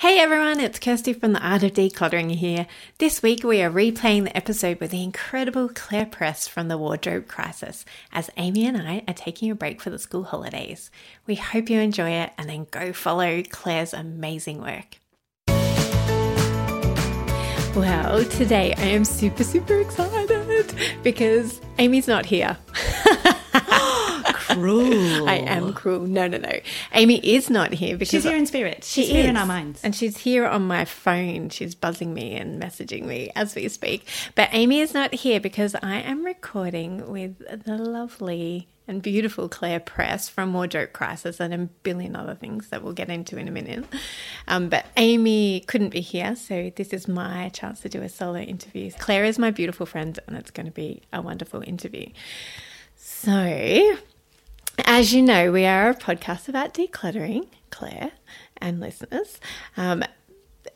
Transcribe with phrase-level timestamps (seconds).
[0.00, 2.66] Hey everyone, it's Kirsty from the Art of Decluttering here.
[2.96, 7.28] This week we are replaying the episode with the incredible Clare Press from the Wardrobe
[7.28, 10.90] Crisis as Amy and I are taking a break for the school holidays.
[11.26, 14.96] We hope you enjoy it and then go follow Clare's amazing work.
[17.76, 22.56] Well, today I am super, super excited because Amy's not here.
[24.54, 25.28] Cruel.
[25.28, 26.00] I am cruel.
[26.00, 26.52] No, no, no.
[26.92, 28.84] Amy is not here because She's here in spirit.
[28.84, 29.82] She She's here in our minds.
[29.82, 31.50] And she's here on my phone.
[31.50, 34.06] She's buzzing me and messaging me as we speak.
[34.34, 39.78] But Amy is not here because I am recording with the lovely and beautiful Clare
[39.78, 43.52] Press from Wardrobe Crisis and a billion other things that we'll get into in a
[43.52, 43.84] minute.
[44.48, 48.40] Um, but Amy couldn't be here, so this is my chance to do a solo
[48.40, 48.90] interview.
[48.98, 52.06] Clare is my beautiful friend, and it's going to be a wonderful interview.
[52.96, 53.96] So,
[54.84, 58.12] as you know, we are a podcast about decluttering, Clare
[58.58, 59.40] and listeners.
[59.76, 60.04] Um,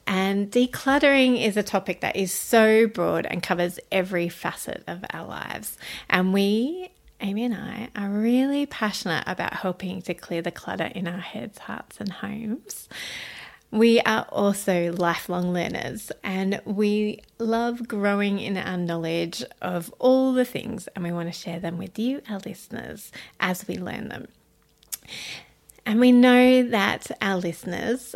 [0.06, 5.26] and decluttering is a topic that is so broad and covers every facet of our
[5.26, 5.78] lives.
[6.10, 11.06] And we, Amy and I, are really passionate about helping to clear the clutter in
[11.09, 12.88] our heads, hearts, and homes.
[13.74, 20.44] We are also lifelong learners and we love growing in our knowledge of all the
[20.44, 24.28] things, and we want to share them with you, our listeners, as we learn them.
[25.84, 28.14] And we know that our listeners,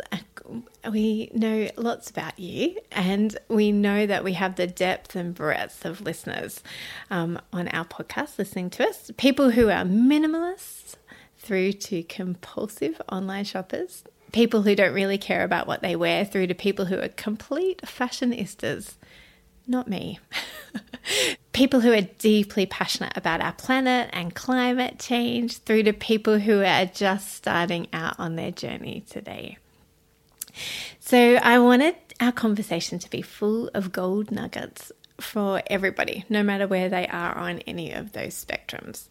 [0.89, 5.83] we know lots about you, and we know that we have the depth and breadth
[5.83, 6.63] of listeners
[7.11, 9.11] um, on our podcast listening to us.
[9.17, 10.95] People who are minimalists
[11.37, 16.47] through to compulsive online shoppers, people who don't really care about what they wear, through
[16.47, 18.95] to people who are complete fashionistas.
[19.67, 20.19] Not me.
[21.53, 26.63] people who are deeply passionate about our planet and climate change, through to people who
[26.63, 29.57] are just starting out on their journey today.
[30.99, 34.91] So, I wanted our conversation to be full of gold nuggets
[35.21, 39.07] for everybody, no matter where they are on any of those spectrums.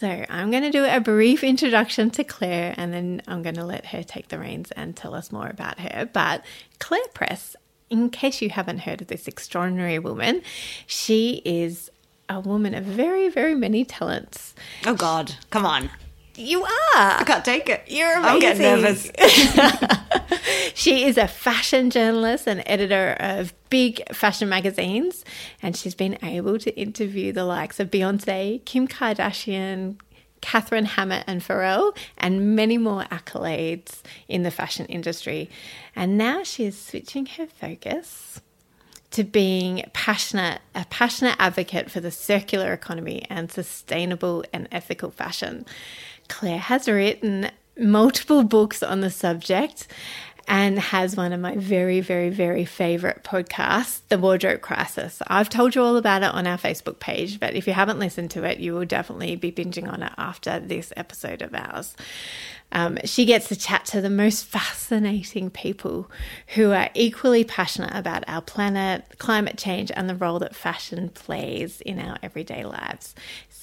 [0.00, 3.66] So, I'm going to do a brief introduction to Clare and then I'm going to
[3.66, 6.08] let her take the reins and tell us more about her.
[6.10, 6.42] But
[6.78, 7.54] Clare Press,
[7.90, 10.40] in case you haven't heard of this extraordinary woman,
[10.86, 11.90] she is
[12.30, 14.54] a woman of very, very many talents.
[14.86, 15.90] Oh God, come on.
[16.36, 16.68] You are.
[16.94, 17.84] I can't take it.
[17.86, 18.34] You're amazing.
[18.34, 19.10] I'm getting nervous.
[20.74, 25.24] she is a fashion journalist and editor of big fashion magazines,
[25.62, 29.98] and she's been able to interview the likes of Beyonce, Kim Kardashian,
[30.40, 35.50] Katharine Hamnett and Pharrell, and many more accolades in the fashion industry.
[35.94, 38.40] And now she is switching her focus
[39.10, 45.66] to being passionate, a passionate advocate for the circular economy and sustainable and ethical fashion.
[46.30, 49.88] Clare has written multiple books on the subject
[50.48, 55.20] and has one of my very, very, very favorite podcasts, The Wardrobe Crisis.
[55.26, 58.30] I've told you all about it on our Facebook page, but if you haven't listened
[58.32, 61.94] to it, you will definitely be binging on it after this episode of ours.
[62.72, 66.10] Um, she gets to chat to the most fascinating people
[66.54, 71.80] who are equally passionate about our planet, climate change, and the role that fashion plays
[71.80, 73.14] in our everyday lives.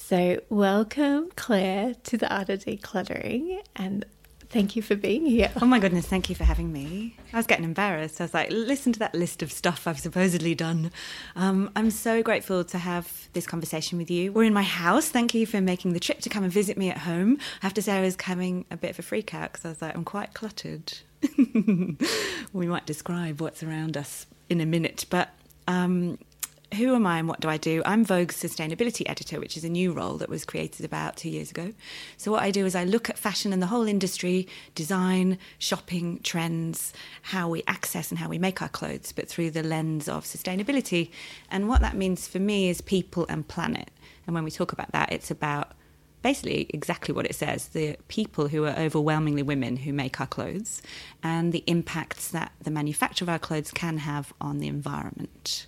[0.08, 3.60] So, welcome, Clare, to the Art of Decluttering.
[3.76, 4.06] And
[4.48, 5.50] Thank you for being here.
[5.60, 7.14] Oh my goodness, thank you for having me.
[7.34, 8.18] I was getting embarrassed.
[8.18, 10.92] I was like, listen to that list of stuff I've supposedly done.
[11.36, 14.32] Um, I'm so grateful to have this conversation with you.
[14.32, 15.10] We're in my house.
[15.10, 17.36] Thank you for making the trip to come and visit me at home.
[17.62, 19.68] I have to say, I was having a bit of a freak out because I
[19.68, 20.94] was like, I'm quite cluttered.
[22.54, 25.28] we might describe what's around us in a minute, but
[25.66, 26.16] um,
[26.74, 27.82] who am I and what do I do?
[27.86, 31.50] I'm Vogue's sustainability editor, which is a new role that was created about two years
[31.50, 31.72] ago.
[32.16, 36.20] So, what I do is I look at fashion and the whole industry, design, shopping,
[36.22, 36.92] trends,
[37.22, 41.10] how we access and how we make our clothes, but through the lens of sustainability.
[41.50, 43.90] And what that means for me is people and planet.
[44.26, 45.72] And when we talk about that, it's about
[46.20, 50.82] basically exactly what it says the people who are overwhelmingly women who make our clothes
[51.22, 55.66] and the impacts that the manufacture of our clothes can have on the environment.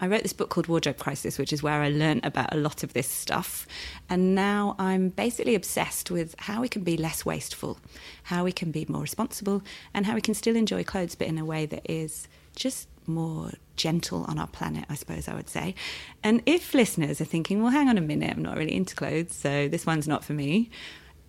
[0.00, 2.82] I wrote this book called Wardrobe Crisis, which is where I learned about a lot
[2.82, 3.66] of this stuff.
[4.08, 7.78] And now I'm basically obsessed with how we can be less wasteful,
[8.24, 9.62] how we can be more responsible,
[9.92, 13.52] and how we can still enjoy clothes, but in a way that is just more
[13.76, 15.74] gentle on our planet, I suppose I would say.
[16.22, 19.34] And if listeners are thinking, well, hang on a minute, I'm not really into clothes,
[19.34, 20.70] so this one's not for me,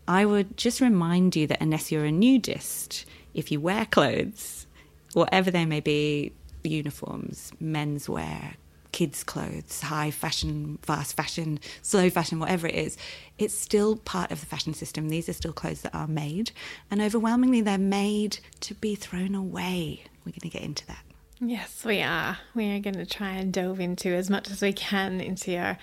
[0.08, 4.68] I would just remind you that unless you're a nudist, if you wear clothes,
[5.14, 6.32] whatever they may be,
[6.70, 8.56] uniforms, menswear,
[8.92, 12.98] kids' clothes, high fashion, fast fashion, slow fashion, whatever it is,
[13.38, 15.10] it's still part of the fashion system.
[15.10, 16.52] These are still clothes that are made,
[16.90, 20.04] and overwhelmingly, they're made to be thrown away.
[20.26, 21.04] We're going to get into that.
[21.42, 22.38] Yes, we are.
[22.54, 25.78] We are going to try and delve into as much as we can into your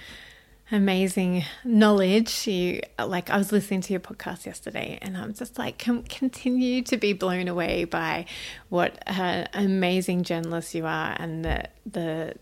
[0.71, 2.47] amazing knowledge.
[2.47, 6.83] You like I was listening to your podcast yesterday, and I'm just like com- continue
[6.83, 8.27] to be blown away by
[8.69, 12.35] what an amazing journalist you are, and the the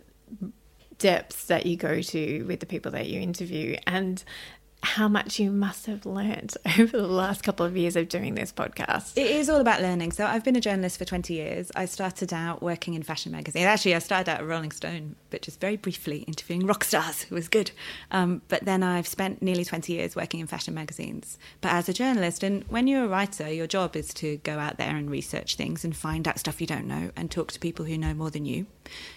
[0.99, 4.23] depths that you go to with the people that you interview, and
[4.83, 8.53] how much you must have learned over the last couple of years of doing this
[8.53, 9.13] podcast.
[9.17, 10.13] It is all about learning.
[10.13, 11.71] So I've been a journalist for 20 years.
[11.77, 13.65] I started out working in fashion magazine.
[13.65, 17.25] Actually, I started out at Rolling Stone, but just very briefly interviewing rock stars.
[17.25, 17.71] It was good.
[18.11, 21.39] Um, but then I've spent nearly 20 years working in fashion magazines.
[21.61, 24.79] But as a journalist, and when you're a writer, your job is to go out
[24.79, 27.85] there and research things and find out stuff you don't know and talk to people
[27.85, 28.67] who know more than you.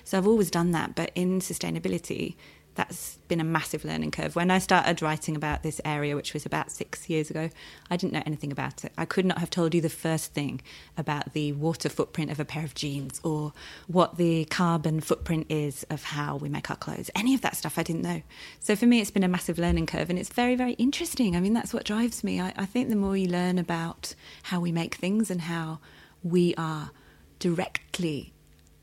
[0.04, 0.95] So I've always done that.
[0.95, 2.36] But in sustainability,
[2.75, 4.36] that's been a massive learning curve.
[4.36, 7.50] When I started writing about this area, which was about six years ago,
[7.90, 8.92] I didn't know anything about it.
[8.98, 10.62] I could not have told you the first thing
[10.98, 13.54] about the water footprint of a pair of jeans or
[13.88, 17.12] what the carbon footprint is of how we make our clothes.
[17.16, 18.22] Any of that stuff I didn't know.
[18.60, 21.36] So for me, it's been a massive learning curve and it's very, very interesting.
[21.36, 22.42] I mean, that's what drives me.
[22.42, 25.80] I, I think the more you learn about how we make things and how
[26.24, 26.92] we are
[27.40, 28.32] directly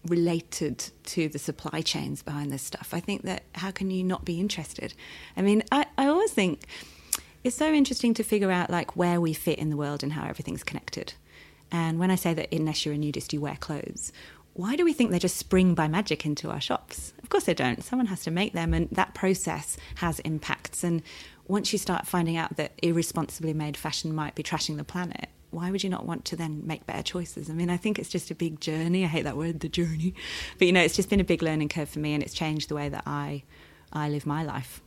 [0.06, 2.90] related to the supply chains behind this stuff.
[2.92, 4.94] I think that how can you not be interested?
[5.36, 6.64] I mean, I, I always think
[7.44, 10.26] it's so interesting to figure out like where we fit in the world and how
[10.26, 11.14] everything's connected.
[11.70, 14.12] And when I say that unless you're a nudist, you wear clothes,
[14.54, 17.12] why do we think they just spring by magic into our shops?
[17.22, 17.84] Of course they don't.
[17.84, 20.82] Someone has to make them, and that process has impacts.
[20.82, 21.02] And
[21.46, 25.70] once you start finding out that irresponsibly made fashion might be trashing the planet, why
[25.70, 27.50] would you not want to then make better choices?
[27.50, 29.04] I mean, I think it's just a big journey.
[29.04, 30.14] I hate that word, the journey,
[30.58, 32.68] but you know, it's just been a big learning curve for me, and it's changed
[32.68, 33.42] the way that I
[33.92, 34.80] I live my life.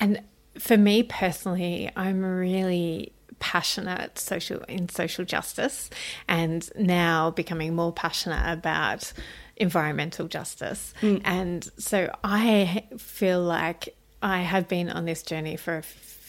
[0.00, 0.22] And
[0.58, 5.90] for me personally, I'm really passionate social in social justice,
[6.28, 9.12] and now becoming more passionate about
[9.56, 10.94] environmental justice.
[11.00, 11.20] Mm.
[11.24, 15.82] And so I feel like I have been on this journey for a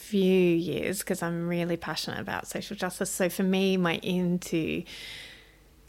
[0.06, 3.10] few years because I'm really passionate about social justice.
[3.10, 4.84] So for me, my into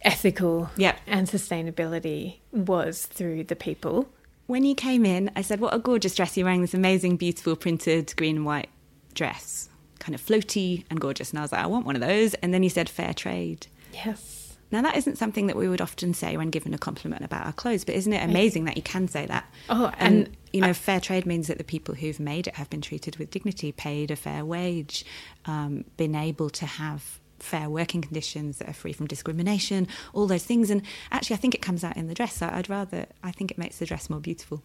[0.02, 0.98] ethical yep.
[1.06, 4.08] and sustainability was through the people.
[4.46, 6.36] When you came in, I said, What a gorgeous dress.
[6.36, 8.70] You're wearing this amazing, beautiful printed green and white
[9.14, 9.68] dress,
[9.98, 11.30] kind of floaty and gorgeous.
[11.30, 12.34] And I was like, I want one of those.
[12.34, 13.66] And then you said fair trade.
[13.92, 14.35] Yes.
[14.70, 17.52] Now, that isn't something that we would often say when given a compliment about our
[17.52, 19.52] clothes, but isn't it amazing that you can say that?
[19.68, 22.68] Oh, and, and you know, fair trade means that the people who've made it have
[22.68, 25.04] been treated with dignity, paid a fair wage,
[25.44, 30.44] um, been able to have fair working conditions that are free from discrimination, all those
[30.44, 30.70] things.
[30.70, 30.82] And
[31.12, 32.36] actually, I think it comes out in the dress.
[32.36, 34.62] So I'd rather, I think it makes the dress more beautiful.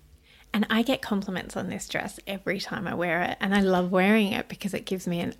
[0.54, 3.92] And I get compliments on this dress every time I wear it, and I love
[3.92, 5.34] wearing it because it gives me an.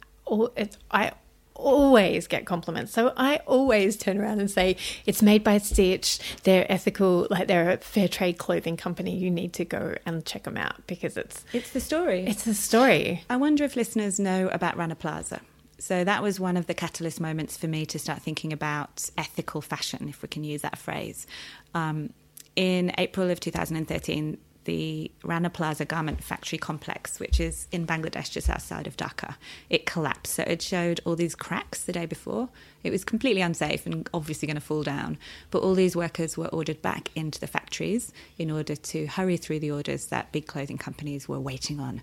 [0.56, 1.12] It's I
[1.56, 2.92] always get compliments.
[2.92, 6.20] So I always turn around and say, it's made by Stitch.
[6.44, 9.16] They're ethical, like they're a fair trade clothing company.
[9.16, 12.26] You need to go and check them out because it's it's the story.
[12.26, 13.24] It's the story.
[13.30, 15.42] I wonder if listeners know about Rana Plaza.
[15.80, 19.62] So that was one of the catalyst moments for me to start thinking about ethical
[19.62, 21.26] fashion, if we can use that phrase.
[21.74, 22.12] Um,
[22.56, 28.50] in April of 2013, the Rana Plaza garment factory complex, which is in Bangladesh, just
[28.50, 29.36] outside of Dhaka.
[29.70, 30.34] It collapsed.
[30.34, 32.50] So it showed all these cracks the day before.
[32.84, 35.18] It was completely unsafe and obviously going to fall down.
[35.50, 39.60] But all these workers were ordered back into the factories in order to hurry through
[39.60, 42.02] the orders that big clothing companies were waiting on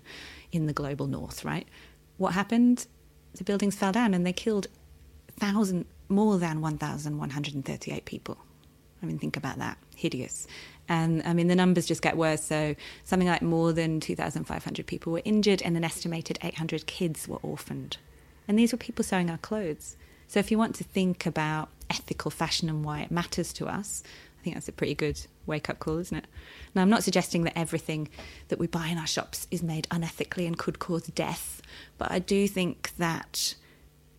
[0.51, 1.67] in the global north, right?
[2.17, 2.87] What happened?
[3.35, 4.67] The buildings fell down and they killed
[5.37, 8.37] thousand more than 1,138 people.
[9.01, 9.77] I mean, think about that.
[9.95, 10.47] Hideous.
[10.87, 12.43] And I mean, the numbers just get worse.
[12.43, 17.37] So, something like more than 2,500 people were injured, and an estimated 800 kids were
[17.37, 17.97] orphaned.
[18.47, 19.95] And these were people sewing our clothes.
[20.27, 24.03] So, if you want to think about ethical fashion and why it matters to us,
[24.39, 26.25] I think that's a pretty good wake up call, isn't it?
[26.73, 28.09] Now, I'm not suggesting that everything
[28.47, 31.61] that we buy in our shops is made unethically and could cause death,
[31.97, 33.55] but I do think that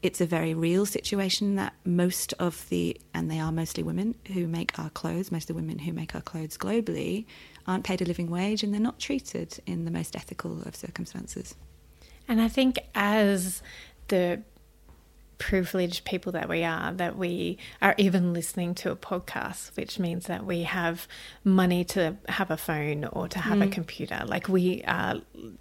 [0.03, 4.47] it's a very real situation that most of the, and they are mostly women who
[4.47, 7.27] make our clothes, most of the women who make our clothes globally,
[7.67, 11.55] aren't paid a living wage and they're not treated in the most ethical of circumstances.
[12.27, 13.63] And I think as
[14.09, 14.43] the
[15.37, 20.27] privileged people that we are, that we are even listening to a podcast, which means
[20.27, 21.09] that we have
[21.45, 23.65] money to have a phone or to have mm.
[23.65, 24.23] a computer.
[24.27, 25.17] Like we are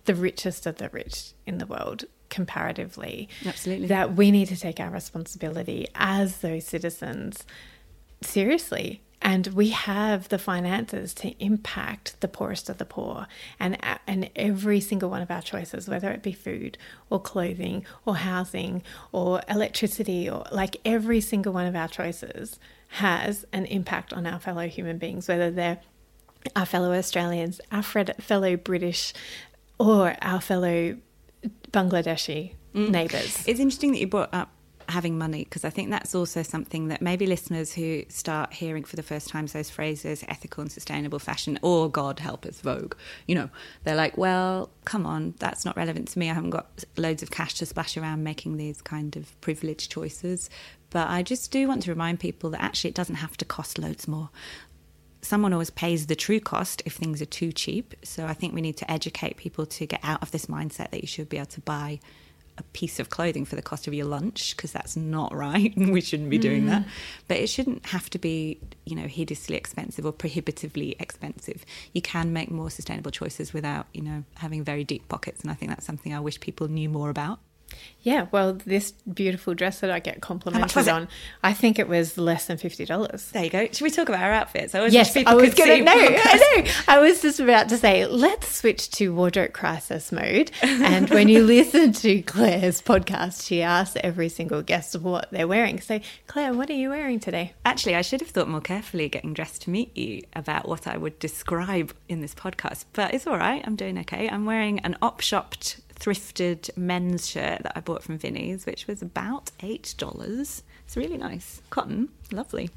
[0.05, 3.29] the richest of the rich in the world comparatively.
[3.45, 3.88] Absolutely.
[3.88, 7.45] That we need to take our responsibility as those citizens
[8.21, 9.01] seriously.
[9.21, 13.27] And we have the finances to impact the poorest of the poor.
[13.59, 16.77] And, and every single one of our choices, whether it be food
[17.09, 18.81] or clothing or housing
[19.12, 22.59] or electricity, or like every single one of our choices
[22.93, 25.81] has an impact on our fellow human beings, whether they're
[26.55, 29.13] our fellow Australians, our fellow British,
[29.77, 30.95] or our fellow
[31.71, 32.89] Bangladeshi mm.
[32.89, 33.43] neighbours.
[33.47, 34.49] It's interesting that you brought up
[34.89, 38.95] having money because I think that's also something that maybe listeners who start hearing for
[38.95, 42.95] the first time those phrases ethical and sustainable fashion or God help us Vogue,
[43.27, 43.49] you know,
[43.83, 46.29] they're like, well, come on, that's not relevant to me.
[46.29, 50.49] I haven't got loads of cash to splash around making these kind of privileged choices.
[50.89, 53.77] But I just do want to remind people that actually it doesn't have to cost
[53.77, 54.29] loads more
[55.21, 57.93] someone always pays the true cost if things are too cheap.
[58.03, 61.01] So I think we need to educate people to get out of this mindset that
[61.01, 61.99] you should be able to buy
[62.57, 65.93] a piece of clothing for the cost of your lunch because that's not right and
[65.93, 66.67] we shouldn't be doing mm.
[66.67, 66.85] that
[67.29, 72.33] but it shouldn't have to be you know hideously expensive or prohibitively expensive you can
[72.33, 75.85] make more sustainable choices without you know having very deep pockets and i think that's
[75.85, 77.39] something i wish people knew more about
[78.01, 81.09] yeah, well, this beautiful dress that I get complimented on,
[81.43, 83.29] I think it was less than fifty dollars.
[83.31, 83.65] There you go.
[83.65, 84.73] Should we talk about our outfits?
[84.73, 85.83] I yes, I was going to.
[85.83, 86.71] No, I know.
[86.88, 90.51] I was just about to say, let's switch to wardrobe crisis mode.
[90.61, 95.81] And when you listen to Clare's podcast, she asks every single guest what they're wearing.
[95.81, 97.53] So, Clare, what are you wearing today?
[97.65, 100.95] Actually, I should have thought more carefully getting dressed to meet you about what I
[100.97, 103.61] would describe in this podcast, but it's all right.
[103.65, 104.29] I'm doing okay.
[104.29, 109.01] I'm wearing an op shopped thrifted men's shirt that I bought from Vinnie's, which was
[109.01, 110.62] about $8.
[110.86, 111.62] It's really nice.
[111.70, 112.70] Cotton, lovely.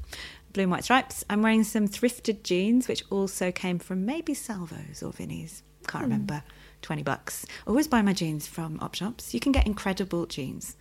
[0.51, 1.23] Blue and white stripes.
[1.29, 5.63] I'm wearing some thrifted jeans, which also came from maybe Salvos or Vinnie's.
[5.87, 6.07] Can't mm.
[6.07, 6.43] remember.
[6.83, 7.45] 20 bucks.
[7.65, 9.33] Always buy my jeans from op shops.
[9.33, 10.75] You can get incredible jeans.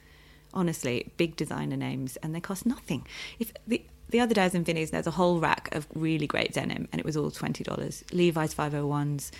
[0.53, 3.07] Honestly, big designer names, and they cost nothing.
[3.39, 6.27] If the the other day I was in Vinnie's, there's a whole rack of really
[6.27, 8.05] great denim, and it was all twenty dollars.
[8.13, 9.31] Levi's 501s,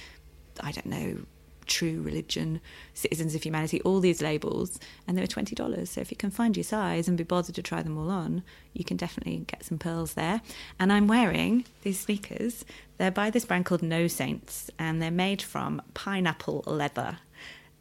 [0.61, 1.19] I don't know,
[1.67, 2.61] True Religion,
[2.95, 5.91] Citizens of Humanity, all these labels, and they were twenty dollars.
[5.91, 8.43] So if you can find your size and be bothered to try them all on,
[8.73, 10.43] you can definitely get some pearls there.
[10.79, 12.65] And I'm wearing these sneakers.
[12.99, 17.19] They're by this brand called No Saints, and they're made from pineapple leather.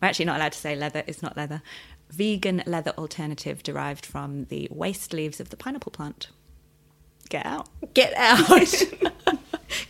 [0.01, 1.61] We're actually not allowed to say leather; it's not leather.
[2.09, 6.27] Vegan leather alternative derived from the waste leaves of the pineapple plant.
[7.29, 7.69] Get out!
[7.93, 8.83] Get out!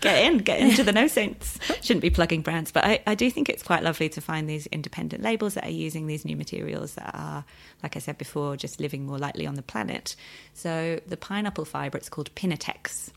[0.01, 1.57] get in, get into the no saints.
[1.81, 4.67] Shouldn't be plugging brands, but I, I do think it's quite lovely to find these
[4.67, 7.45] independent labels that are using these new materials that are,
[7.81, 10.15] like I said before, just living more lightly on the planet.
[10.53, 13.11] So the pineapple fibre, it's called Pinatex.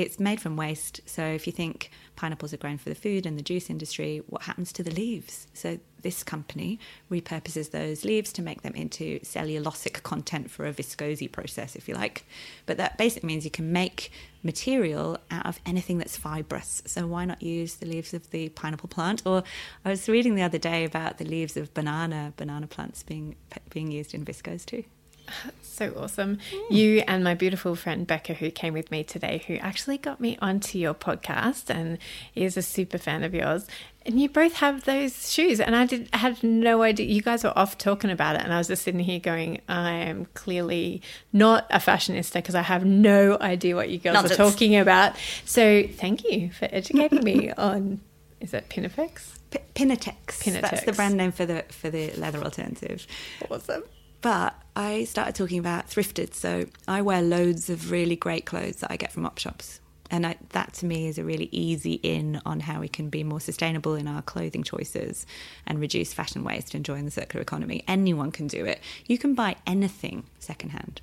[0.00, 1.02] It's made from waste.
[1.04, 4.42] So if you think pineapples are grown for the food and the juice industry, what
[4.42, 5.46] happens to the leaves?
[5.52, 6.78] So this company
[7.10, 11.94] repurposes those leaves to make them into cellulosic content for a viscose process, if you
[11.94, 12.24] like.
[12.64, 14.10] But that basically means you can make
[14.42, 16.82] material out of anything that's fibrous.
[16.86, 19.20] So why not use the leaves of the pineapple plant?
[19.26, 19.42] Or
[19.84, 23.36] I was reading the other day about the leaves of banana banana plants being
[23.68, 24.84] being used in viscose too.
[25.62, 26.36] So awesome.
[26.36, 26.76] Mm.
[26.76, 30.36] You and my beautiful friend Becca, who came with me today, who actually got me
[30.42, 31.96] onto your podcast and
[32.34, 33.66] is a super fan of yours.
[34.04, 35.58] And you both have those shoes.
[35.58, 37.06] And I did had no idea.
[37.06, 38.42] You guys were off talking about it.
[38.42, 41.00] And I was just sitting here going, I am clearly
[41.32, 44.38] not a fashionista because I have no idea what you girls Nonsense.
[44.38, 45.14] are talking about.
[45.46, 48.02] So thank you for educating me on
[48.40, 49.30] Is it Pinafex?
[49.50, 50.60] P- Pinatex.
[50.60, 53.06] That's the brand name for the for the leather alternative.
[53.50, 53.82] Awesome.
[54.20, 56.34] But I started talking about thrifted.
[56.34, 59.80] So I wear loads of really great clothes that I get from op shops.
[60.12, 63.22] And I, that to me is a really easy in on how we can be
[63.22, 65.24] more sustainable in our clothing choices
[65.66, 67.84] and reduce fashion waste and join the circular economy.
[67.86, 68.80] Anyone can do it.
[69.06, 71.00] You can buy anything secondhand.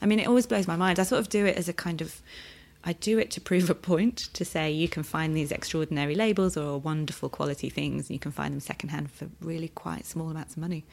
[0.00, 0.98] I mean, it always blows my mind.
[0.98, 2.20] I sort of do it as a kind of,
[2.82, 6.56] I do it to prove a point to say you can find these extraordinary labels
[6.56, 10.54] or wonderful quality things, and you can find them secondhand for really quite small amounts
[10.54, 10.84] of money.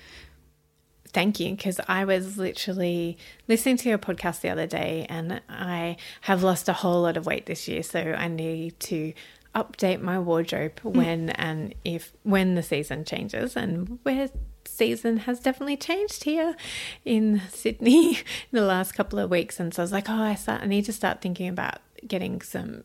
[1.11, 5.97] Thank you, because I was literally listening to your podcast the other day and I
[6.21, 7.81] have lost a whole lot of weight this year.
[7.81, 9.13] So I need to
[9.55, 10.89] update my wardrobe hmm.
[10.91, 14.29] when and if when the season changes and where
[14.65, 16.55] season has definitely changed here
[17.03, 19.59] in Sydney in the last couple of weeks.
[19.59, 22.41] And so I was like, oh, I start I need to start thinking about getting
[22.41, 22.83] some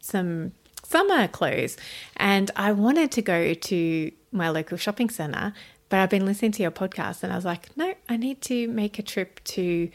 [0.00, 0.52] some
[0.82, 1.78] summer clothes
[2.16, 5.54] and I wanted to go to my local shopping centre,
[5.88, 8.68] but I've been listening to your podcast and I was like, no, I need to
[8.68, 9.90] make a trip to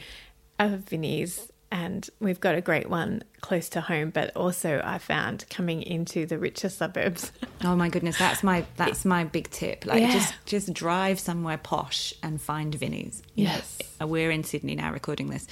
[0.59, 5.45] a Vinnie's and we've got a great one close to home, but also I found
[5.51, 7.31] coming into the richer suburbs.
[7.61, 9.85] Oh my goodness, that's my that's my big tip.
[9.85, 10.13] Like Yeah.
[10.13, 13.21] just just drive somewhere posh and find Vinnie's.
[13.35, 13.77] You know, Yes.
[13.99, 15.45] we're in Sydney now recording this.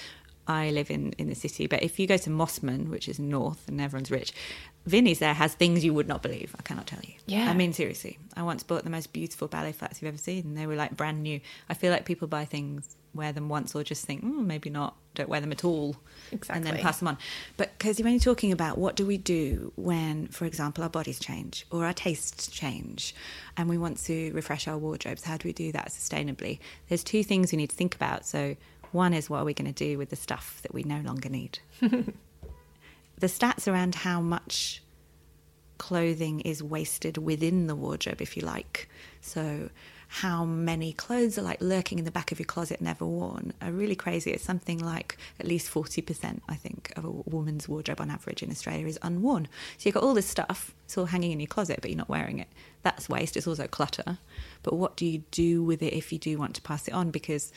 [0.48, 3.68] I live in in the city, but if you go to Mosman, which is north
[3.68, 4.34] and everyone's rich,
[4.86, 6.56] Vinnie's there has things you would not believe.
[6.58, 7.14] I cannot tell you.
[7.26, 7.50] Yeah.
[7.50, 8.18] I mean seriously.
[8.36, 10.96] I once bought the most beautiful ballet flats you've ever seen, and they were like
[10.96, 11.42] brand new.
[11.70, 14.96] I feel like people buy things, wear them once, or just think, mm, maybe not,
[15.16, 15.98] don't wear them at all,
[16.50, 17.18] and then pass them on.
[17.58, 21.20] But because you're only talking about what do we do when, for example, our bodies
[21.20, 23.14] change or our tastes change,
[23.58, 25.24] and we want to refresh our wardrobes.
[25.24, 26.60] How do we do that sustainably?
[26.88, 28.26] There's two things we need to think about.
[28.26, 28.56] So
[28.98, 31.30] one is what are we going to do with the stuff that we no longer
[31.30, 31.60] need.
[31.82, 32.14] the
[33.22, 34.82] stats around how much
[35.78, 38.90] clothing is wasted within the wardrobe, if you like.
[39.22, 39.70] So,
[40.10, 43.72] how many clothes are like lurking in the back of your closet, never worn, are
[43.72, 44.32] really crazy.
[44.32, 48.50] It's something like at least 40%, I think, of a woman's wardrobe on average in
[48.50, 49.48] Australia is unworn.
[49.78, 52.10] So, you've got all this stuff, it's all hanging in your closet, but you're not
[52.10, 52.48] wearing it.
[52.84, 53.36] That's waste.
[53.36, 54.18] It's also clutter.
[54.64, 57.12] But what do you do with it if you do want to pass it on?
[57.12, 57.52] Because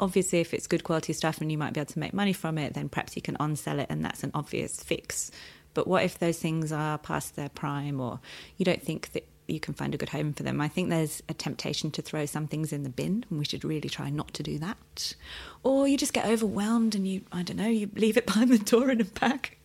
[0.00, 2.58] obviously if it's good quality stuff and you might be able to make money from
[2.58, 5.30] it then perhaps you can on sell it and that's an obvious fix.
[5.74, 8.20] But what if those things are past their prime or
[8.56, 10.60] you don't think that you can find a good home for them?
[10.60, 13.64] I think there's a temptation to throw some things in the bin and we should
[13.64, 15.14] really try not to do that.
[15.62, 18.58] Or you just get overwhelmed and you i don't know you leave it behind the
[18.58, 19.56] door in a bag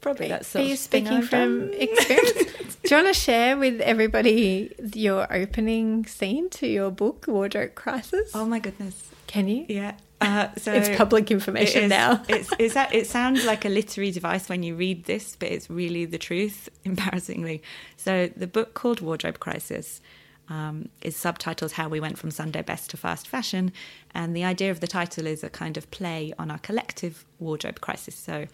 [0.00, 2.76] probably that's Are you speaking from experience?
[2.82, 8.30] Do you want to share with everybody your opening scene to your book, Wardrobe Crisis?
[8.34, 9.64] oh my goodness Can you?
[9.68, 9.94] Yeah.
[10.20, 12.20] Uh, so It's public information it is- now.
[12.28, 15.70] it's, it's that, it sounds like a literary device when you read this, but it's
[15.70, 17.62] really the truth, embarrassingly.
[17.96, 20.00] So the book called Wardrobe Crisis
[20.48, 23.70] um, is subtitled How We Went from Sunday Best to Fast Fashion.
[24.12, 27.80] And the idea of the title is a kind of play on our collective wardrobe
[27.80, 28.16] crisis.
[28.16, 28.46] So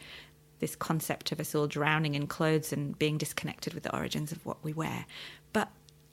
[0.59, 4.45] this concept of us all drowning in clothes and being disconnected with the origins of
[4.45, 5.07] what we wear.
[5.55, 5.71] But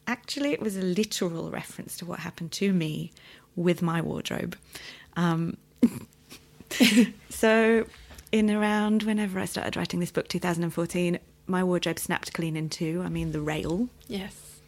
[0.08, 3.12] actually, it was a literal reference to what happened to me
[3.56, 4.58] with my wardrobe.
[5.16, 5.58] Um,
[7.30, 7.86] so,
[8.32, 13.02] in around whenever I started writing this book, 2014, my wardrobe snapped clean in two.
[13.04, 13.90] I mean, the rail.
[14.08, 14.60] Yes.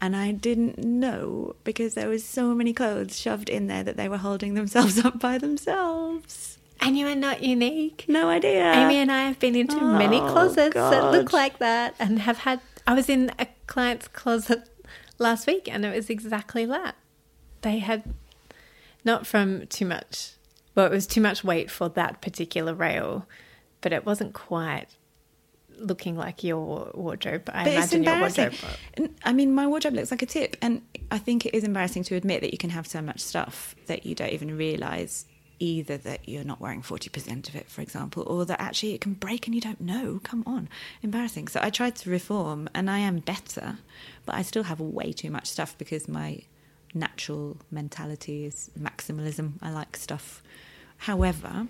[0.00, 4.08] And I didn't know because there was so many clothes shoved in there that they
[4.08, 6.58] were holding themselves up by themselves.
[6.80, 8.06] And you are not unique.
[8.08, 8.72] No idea.
[8.72, 12.38] Amy and I have been into many Oh, closets that look like that and have
[12.38, 12.60] had.
[12.84, 14.68] I was in a client's closet
[15.18, 16.96] last week and it was exactly that.
[17.60, 18.02] They had
[19.04, 20.32] not from too much,
[20.74, 23.26] well, it was too much weight for that particular rail,
[23.80, 24.86] but it wasn't quite
[25.76, 27.50] looking like your wardrobe.
[27.52, 28.54] I But it's imagine your wardrobe.
[29.24, 32.14] I mean, my wardrobe looks like a tip, and I think it is embarrassing to
[32.14, 35.26] admit that you can have so much stuff that you don't even realise
[35.58, 39.14] either that you're not wearing 40% of it, for example, or that actually it can
[39.14, 40.20] break and you don't know.
[40.24, 40.68] Come on.
[41.02, 41.46] Embarrassing.
[41.48, 43.78] So I tried to reform, and I am better,
[44.26, 46.42] but I still have way too much stuff because my
[46.94, 49.54] natural mentality is maximalism.
[49.62, 50.42] I like stuff.
[50.98, 51.66] However,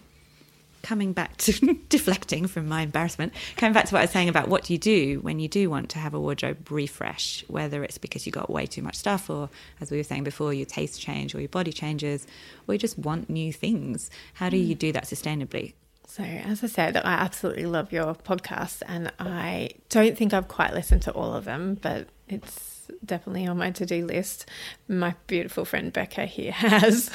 [0.83, 1.53] coming back to
[1.89, 4.79] deflecting from my embarrassment, coming back to what I was saying about what do you
[4.79, 8.51] do when you do want to have a wardrobe refresh, whether it's because you got
[8.51, 9.49] way too much stuff, or
[9.81, 12.27] as we were saying before, your taste change, or your body changes,
[12.67, 14.11] or you just want new things.
[14.35, 14.79] How do you mm.
[14.79, 15.75] do that sustainably?
[16.07, 20.75] So, as I said, I absolutely love your podcast, and I don't think I've quite
[20.75, 24.47] listened to all of them, but it's definitely on my to do list.
[24.89, 27.11] My beautiful friend Becca here has,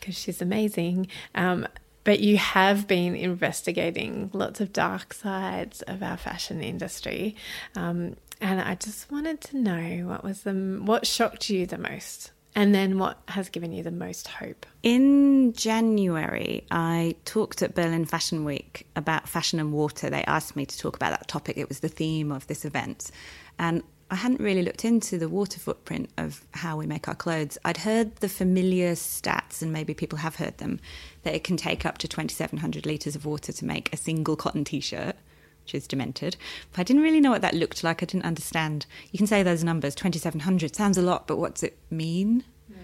[0.00, 1.08] because she's amazing.
[1.34, 1.66] Um,
[2.04, 7.34] but you have been investigating lots of dark sides of our fashion industry.
[7.74, 10.52] Um, and I just wanted to know what was the
[10.84, 14.66] what shocked you the most, and then what has given you the most hope.
[14.82, 20.10] In January, I talked at Berlin Fashion Week about fashion and water.
[20.10, 21.56] They asked me to talk about that topic.
[21.56, 23.10] It was the theme of this event,
[23.58, 23.82] and
[24.14, 27.58] I hadn't really looked into the water footprint of how we make our clothes.
[27.64, 30.78] I'd heard the familiar stats, and maybe people have heard them,
[31.24, 34.62] that it can take up to 2,700 litres of water to make a single cotton
[34.62, 35.16] t shirt,
[35.64, 36.36] which is demented.
[36.70, 38.04] But I didn't really know what that looked like.
[38.04, 38.86] I didn't understand.
[39.10, 42.44] You can say those numbers 2,700 sounds a lot, but what's it mean?
[42.70, 42.76] Mm.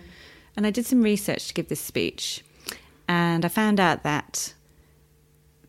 [0.56, 2.42] And I did some research to give this speech,
[3.06, 4.52] and I found out that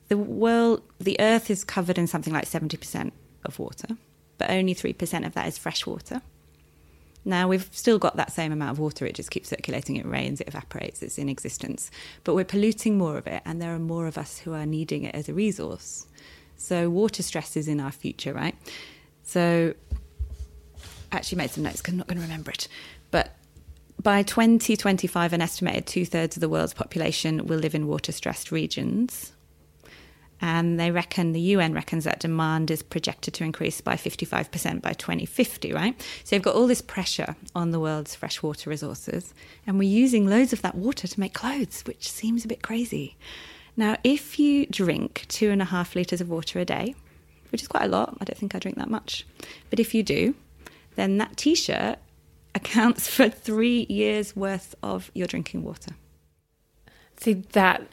[0.08, 3.12] the world, the earth is covered in something like 70%
[3.46, 3.96] of water
[4.42, 6.20] but only 3% of that is fresh water.
[7.24, 10.42] Now, we've still got that same amount of water, it just keeps circulating, it rains,
[10.42, 11.92] it evaporates, it's in existence.
[12.24, 15.04] But we're polluting more of it, and there are more of us who are needing
[15.04, 16.08] it as a resource.
[16.58, 18.56] So, water stress is in our future, right?
[19.22, 19.76] So,
[21.12, 22.68] I actually made some notes because I'm not going to remember it.
[23.12, 23.36] But
[24.02, 28.52] by 2025, an estimated two thirds of the world's population will live in water stressed
[28.52, 29.34] regions
[30.42, 34.94] and they reckon the UN reckons that demand is projected to increase by 55% by
[34.94, 36.02] 2050, right?
[36.24, 39.34] So you've got all this pressure on the world's freshwater resources,
[39.68, 43.16] and we're using loads of that water to make clothes, which seems a bit crazy.
[43.78, 46.96] Now, if you drink two and a half litres of water a day,
[47.52, 49.26] which is quite a lot, I don't think I drink that much,
[49.70, 50.36] but if you do,
[50.96, 52.00] then that t shirt
[52.56, 55.92] accounts for three years worth of your drinking water.
[57.18, 57.88] See, that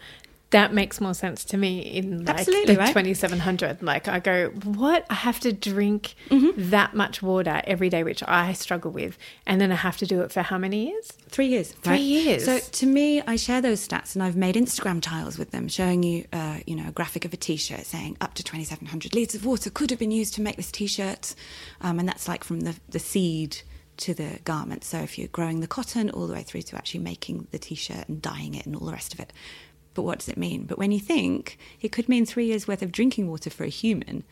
[0.50, 2.88] that makes more sense to me in like Absolutely, the right?
[2.88, 6.70] 2700 like i go what i have to drink mm-hmm.
[6.70, 10.22] that much water every day which i struggle with and then i have to do
[10.22, 12.00] it for how many years three years three right?
[12.00, 15.68] years so to me i share those stats and i've made instagram tiles with them
[15.68, 19.34] showing you uh, you know a graphic of a t-shirt saying up to 2700 litres
[19.34, 21.34] of water could have been used to make this t-shirt
[21.80, 23.58] um, and that's like from the, the seed
[23.98, 24.84] to the garment.
[24.84, 28.08] So if you're growing the cotton all the way through to actually making the t-shirt
[28.08, 29.32] and dyeing it and all the rest of it,
[29.98, 30.62] but what does it mean?
[30.62, 33.68] But when you think it could mean three years worth of drinking water for a
[33.68, 34.22] human,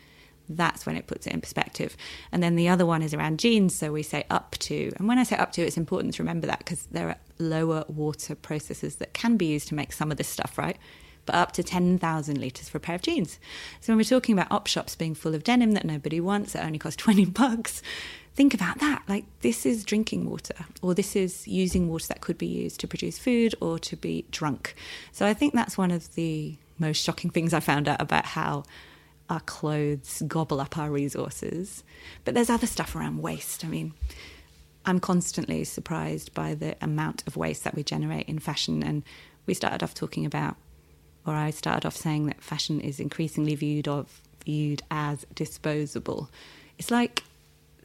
[0.47, 1.97] that's when it puts it in perspective.
[2.31, 3.75] And then the other one is around jeans.
[3.75, 4.93] So we say up to.
[4.95, 7.83] And when I say up to, it's important to remember that because there are lower
[7.89, 10.77] water processes that can be used to make some of this stuff, right?
[11.25, 13.37] But up to 10,000 litres for a pair of jeans.
[13.81, 16.63] So when we're talking about op shops being full of denim that nobody wants, that
[16.63, 17.81] only cost 20 bucks,
[18.37, 19.01] think about that.
[19.09, 22.87] Like, this is drinking water, or this is using water that could be used to
[22.87, 24.75] produce food or to be drunk.
[25.11, 28.63] So, I think that's one of the most shocking things I found out about how
[29.27, 31.83] our clothes gobble up our resources.
[32.23, 33.65] But there's other stuff around waste.
[33.65, 33.93] I mean,
[34.85, 38.83] I'm constantly surprised by the amount of waste that we generate in fashion.
[38.83, 39.03] And
[39.47, 40.55] we started off talking about,
[41.25, 46.29] or I started off saying that fashion is increasingly viewed of viewed as disposable.
[46.77, 47.23] It's like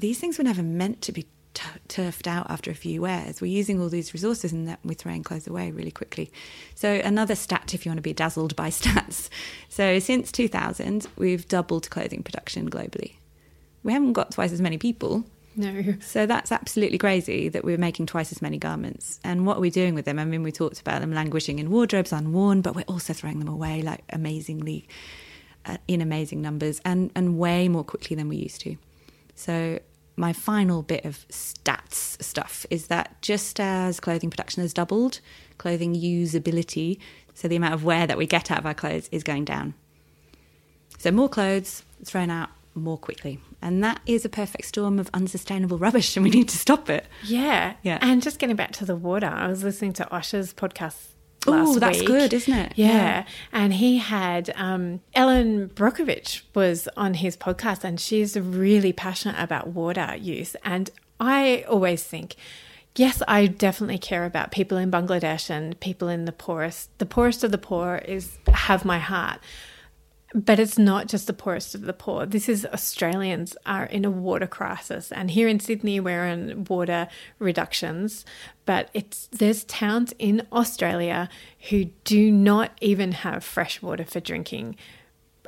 [0.02, 3.40] these things were never meant to be t- turfed out after a few wears.
[3.40, 6.30] We're using all these resources and then we're throwing clothes away really quickly.
[6.74, 9.28] So, another stat if you want to be dazzled by stats.
[9.68, 13.14] So, since 2000, we've doubled clothing production globally.
[13.84, 15.24] We haven't got twice as many people.
[15.54, 15.94] No.
[16.00, 19.20] So that's absolutely crazy that we're making twice as many garments.
[19.22, 20.18] And what are we doing with them?
[20.18, 23.48] I mean, we talked about them languishing in wardrobes, unworn, but we're also throwing them
[23.48, 24.88] away like amazingly,
[25.66, 28.76] uh, in amazing numbers and, and way more quickly than we used to.
[29.34, 29.78] So
[30.16, 35.20] my final bit of stats stuff is that just as clothing production has doubled,
[35.58, 36.98] clothing usability,
[37.34, 39.74] so the amount of wear that we get out of our clothes, is going down.
[40.98, 43.40] So more clothes thrown out more quickly.
[43.60, 47.06] And that is a perfect storm of unsustainable rubbish, and we need to stop it.
[47.24, 47.74] Yeah.
[47.82, 47.98] Yeah.
[48.02, 51.12] And just getting back to the water, I was listening to Osher's podcast
[51.46, 52.06] Oh, that's week.
[52.06, 52.72] good, isn't it?
[52.76, 52.86] Yeah.
[52.86, 53.24] yeah.
[53.52, 59.68] And he had um, Erin Brockovich was on his podcast, and she's really passionate about
[59.68, 60.54] water use.
[60.64, 62.36] And I always think,
[62.96, 66.96] yes, I definitely care about people in Bangladesh and people in the poorest.
[66.98, 69.40] The poorest of the poor is have my heart.
[70.34, 72.24] But it's not just the poorest of the poor.
[72.24, 77.08] This is Australians are in a water crisis, and here in Sydney we're in water
[77.38, 78.24] reductions.
[78.64, 81.28] But it's there's towns in Australia
[81.68, 84.76] who do not even have fresh water for drinking,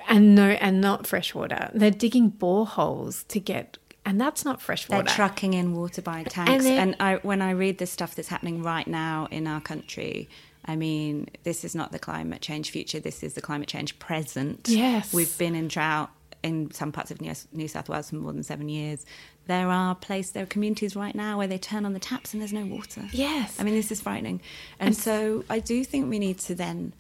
[0.06, 1.70] and no, and not fresh water.
[1.72, 5.04] They're digging boreholes to get and that's not fresh water.
[5.04, 6.66] They're trucking in water by tanks.
[6.66, 10.28] And, and I, when I read the stuff that's happening right now in our country,
[10.64, 14.68] I mean, this is not the climate change future, this is the climate change present.
[14.68, 15.12] Yes.
[15.12, 16.10] We've been in drought
[16.42, 19.04] in some parts of New South Wales for more than seven years.
[19.46, 22.40] There are places, there are communities right now where they turn on the taps and
[22.40, 23.02] there's no water.
[23.12, 23.58] Yes.
[23.58, 24.40] I mean, this is frightening.
[24.78, 26.94] And, and so I do think we need to then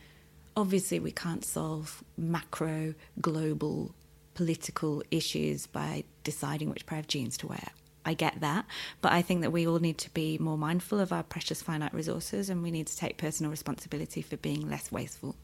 [0.56, 3.94] obviously we can't solve macro global
[4.34, 7.68] political issues by deciding which pair of jeans to wear.
[8.06, 8.66] I get that,
[9.00, 11.94] but I think that we all need to be more mindful of our precious finite
[11.94, 15.36] resources and we need to take personal responsibility for being less wasteful.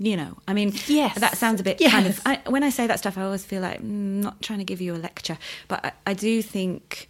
[0.00, 1.18] You know, I mean, Yes.
[1.18, 2.20] that sounds a bit kind of.
[2.24, 4.80] I, when I say that stuff, I always feel like mm, not trying to give
[4.80, 7.08] you a lecture, but I, I do think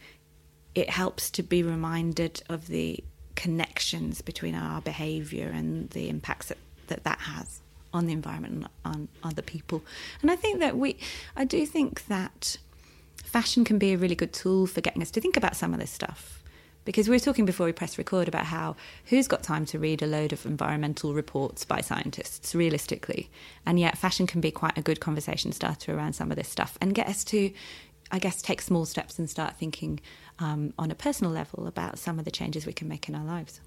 [0.75, 3.05] it helps to be reminded of the
[3.37, 7.61] connections between our behaviour and the impacts that, that that has
[7.93, 9.83] on the environment and on other people.
[10.23, 10.97] And I think that we,
[11.37, 12.57] I do think that
[13.25, 15.81] fashion can be a really good tool for getting us to think about some of
[15.81, 16.43] this stuff.
[16.85, 18.75] Because we were talking before we pressed record about how
[19.07, 23.29] who's got time to read a load of environmental reports by scientists, realistically.
[23.67, 26.79] And yet, fashion can be quite a good conversation starter around some of this stuff
[26.81, 27.53] and get us to,
[28.11, 30.01] I guess, take small steps and start thinking
[30.39, 33.25] um, on a personal level about some of the changes we can make in our
[33.25, 33.61] lives.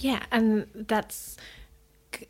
[0.00, 1.36] Yeah, and that's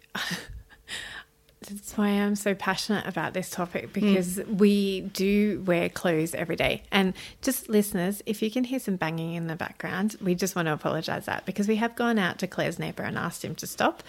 [1.67, 6.83] that's why I'm so passionate about this topic because we do wear clothes every day.
[6.91, 10.67] And just listeners, if you can hear some banging in the background, we just want
[10.67, 13.67] to apologize that because we have gone out to Clare's neighbor and asked him to
[13.67, 14.03] stop.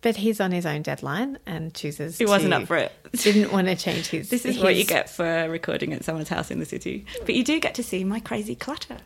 [0.00, 2.18] But he's on his own deadline and chooses.
[2.18, 2.92] He wasn't to- up for it.
[3.12, 4.28] Didn't want to change his.
[4.34, 7.06] This is what you get for recording at someone's house in the city.
[7.24, 8.98] But you do get to see my crazy clutter.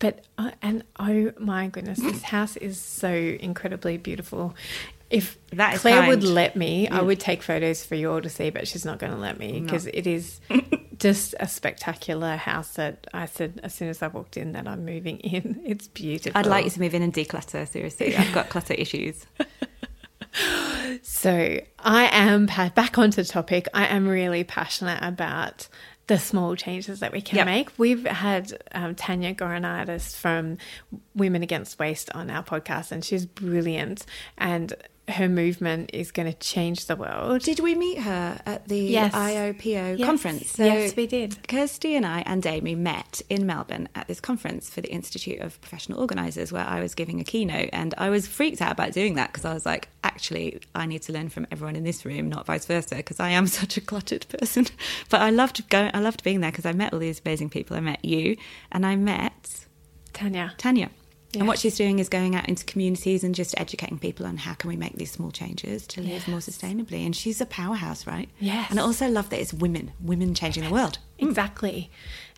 [0.00, 4.54] But uh, and oh my goodness, this house is so incredibly beautiful.
[5.10, 6.08] If That is Clare kind.
[6.08, 8.98] would let me, I would take photos for you all to see, but she's not
[8.98, 10.40] going to let me because it is
[10.98, 12.70] just a spectacular house.
[12.74, 15.60] That I said as soon as I walked in that I'm moving in.
[15.64, 16.36] It's beautiful.
[16.38, 18.16] I'd like you to move in and declutter, seriously.
[18.16, 19.24] I've got clutter issues.
[21.02, 23.68] So I am back onto the topic.
[23.72, 25.68] I am really passionate about
[26.08, 27.46] the small changes that we can Yep.
[27.46, 27.78] make.
[27.78, 30.58] We've had um, Tanya Goranidis from
[31.14, 34.04] Women Against Waste on our podcast, and she's brilliant.
[34.36, 34.74] And
[35.08, 37.42] her movement is going to change the world.
[37.42, 39.12] Did we meet her at the Yes.
[39.14, 40.06] IOPO Yes.
[40.06, 40.58] conference?
[40.58, 41.46] Yes, we did.
[41.46, 45.60] Kirsty and I and Amy met in Melbourne at this conference for the Institute of
[45.60, 49.14] Professional Organisers, where I was giving a keynote, and I was freaked out about doing
[49.16, 52.30] that because I was like, actually, I need to learn from everyone in this room,
[52.30, 54.66] not vice versa, because I am such a cluttered person.
[55.10, 55.90] But I loved going.
[55.92, 57.76] I loved being there because I met all these amazing people.
[57.76, 58.36] I met you,
[58.72, 59.66] and I met
[60.14, 60.54] Tanya.
[60.56, 60.90] Tanya.
[61.40, 64.54] And what she's doing is going out into communities and just educating people on how
[64.54, 67.04] can we make these small changes to live more sustainably.
[67.04, 68.28] And she's a powerhouse, right?
[68.40, 68.70] Yes.
[68.70, 70.98] And I also love that it's women, women changing the world.
[71.24, 71.30] Mm.
[71.30, 71.90] Exactly.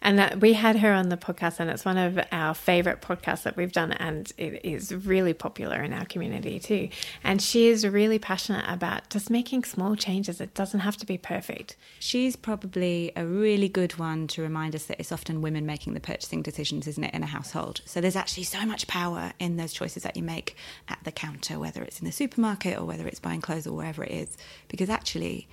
[0.03, 3.42] And that we had her on the podcast, and it's one of our favorite podcasts
[3.44, 6.90] that we've done, and it is really popular in our community too.
[7.25, 10.40] And she is really passionate about just making small changes.
[10.40, 11.77] It doesn't have to be perfect.
[11.99, 16.01] She's probably a really good one to remind us that it's often women making the
[16.01, 17.81] purchasing decisions, isn't it, in a household?
[17.87, 20.57] So there's actually so much power in those choices that you make
[20.88, 24.05] at the counter, whether it's in the supermarket or whether it's buying clothes or wherever
[24.05, 24.37] it is.
[24.68, 25.49] Because actually,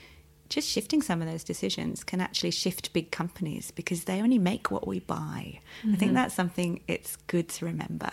[0.54, 4.70] just shifting some of those decisions can actually shift big companies because they only make
[4.70, 5.60] what we buy.
[5.82, 6.14] I think mm-hmm.
[6.14, 8.12] that's something it's good to remember.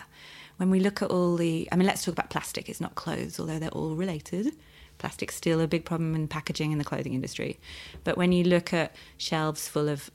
[0.57, 2.67] When we look at all the, I mean, let's talk about plastic.
[2.67, 4.55] It's not clothes, although they're all related.
[4.97, 7.59] Plastic's still a big problem in packaging in the clothing industry.
[8.03, 10.09] But when you look at shelves full of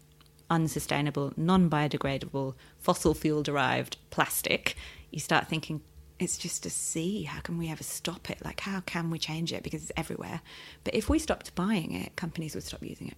[0.51, 4.77] unsustainable, non biodegradable, fossil fuel derived plastic,
[5.13, 5.81] you start thinking,
[6.19, 7.25] it's just a sea.
[7.25, 8.45] How can we ever stop it?
[8.45, 9.63] Like, how can we change it?
[9.63, 10.41] Because it's everywhere.
[10.85, 13.17] But if we stopped buying it, companies would stop using it.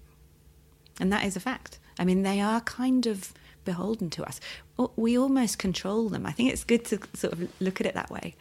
[1.01, 1.79] And that is a fact.
[1.99, 3.33] I mean, they are kind of
[3.65, 4.41] beholden to us.
[4.97, 6.27] We almost control them.
[6.27, 8.35] I think it's good to sort of look at it that way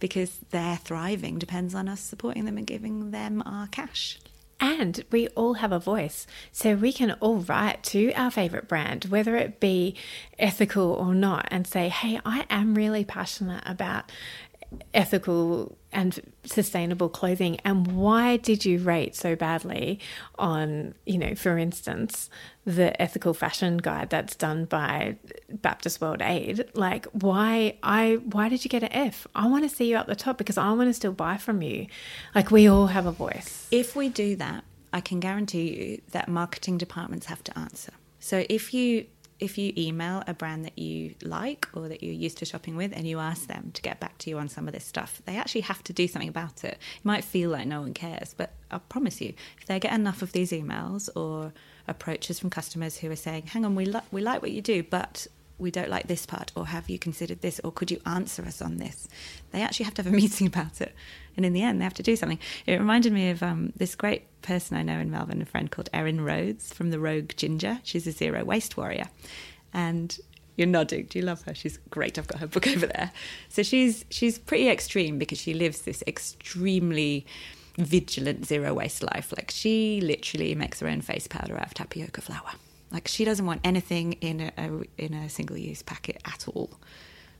[0.00, 4.18] because their thriving depends on us supporting them and giving them our cash.
[4.60, 6.26] And we all have a voice.
[6.52, 9.96] So we can all write to our favorite brand, whether it be
[10.38, 14.12] ethical or not, and say, hey, I am really passionate about
[14.94, 19.98] ethical and sustainable clothing and why did you rate so badly
[20.38, 22.30] on you know for instance
[22.64, 25.16] the ethical fashion guide that's done by
[25.50, 26.68] Baptist World Aid?
[26.74, 29.26] Like why I why did you get an F?
[29.34, 31.62] I want to see you at the top because I want to still buy from
[31.62, 31.86] you.
[32.34, 33.66] Like we all have a voice.
[33.70, 37.92] If we do that, I can guarantee you that marketing departments have to answer.
[38.18, 39.06] So if you
[39.40, 42.92] if you email a brand that you like or that you're used to shopping with
[42.94, 45.36] and you ask them to get back to you on some of this stuff, they
[45.36, 46.74] actually have to do something about it.
[46.74, 50.22] It might feel like no one cares, but I promise you, if they get enough
[50.22, 51.52] of these emails or
[51.88, 55.26] approaches from customers who are saying, "Hang on, we we like what you do, but
[55.60, 58.60] we don't like this part, or have you considered this, or could you answer us
[58.62, 59.08] on this?
[59.52, 60.94] They actually have to have a meeting about it.
[61.36, 62.38] And in the end, they have to do something.
[62.66, 65.88] It reminded me of um, this great person I know in Melbourne, a friend called
[65.92, 67.80] Erin Rhodes from the Rogue Ginger.
[67.84, 69.06] She's a zero waste warrior.
[69.72, 70.18] And
[70.56, 71.06] You're nodding.
[71.06, 71.54] Do you love her?
[71.54, 72.18] She's great.
[72.18, 73.12] I've got her book over there.
[73.48, 77.24] So she's she's pretty extreme because she lives this extremely
[77.78, 79.32] vigilant zero waste life.
[79.32, 82.52] Like she literally makes her own face powder out of tapioca flour.
[82.90, 86.80] Like she doesn't want anything in a, a in a single use packet at all.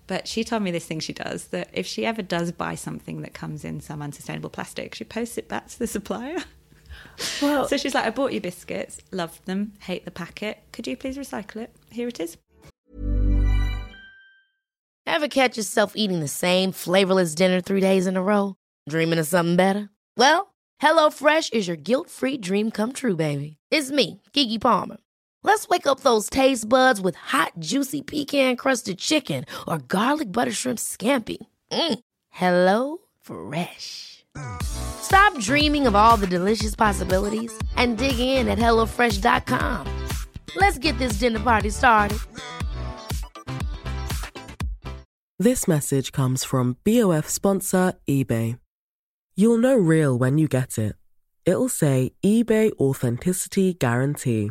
[0.06, 3.22] But she told me this thing she does that if she ever does buy something
[3.22, 6.38] that comes in some unsustainable plastic, she posts it back to the supplier.
[7.40, 10.58] Well, So she's like, I bought you biscuits, loved them, hate the packet.
[10.72, 11.76] Could you please recycle it?
[11.92, 12.36] Here it is.
[15.06, 18.56] Ever catch yourself eating the same flavorless dinner three days in a row?
[18.88, 19.90] Dreaming of something better?
[20.16, 23.58] Well, HelloFresh is your guilt-free dream come true, baby.
[23.70, 24.96] It's me, Keke Palmer.
[25.42, 30.78] Let's wake up those taste buds with hot, juicy pecan-crusted chicken or garlic butter shrimp
[30.78, 31.38] scampi.
[31.72, 31.98] Mm.
[32.30, 34.24] Hello Fresh.
[34.62, 39.86] Stop dreaming of all the delicious possibilities and dig in at HelloFresh.com.
[40.56, 42.18] Let's get this dinner party started.
[45.38, 48.58] This message comes from BOF sponsor eBay.
[49.36, 50.96] You'll know real when you get it.
[51.46, 54.50] It'll say eBay Authenticity Guarantee.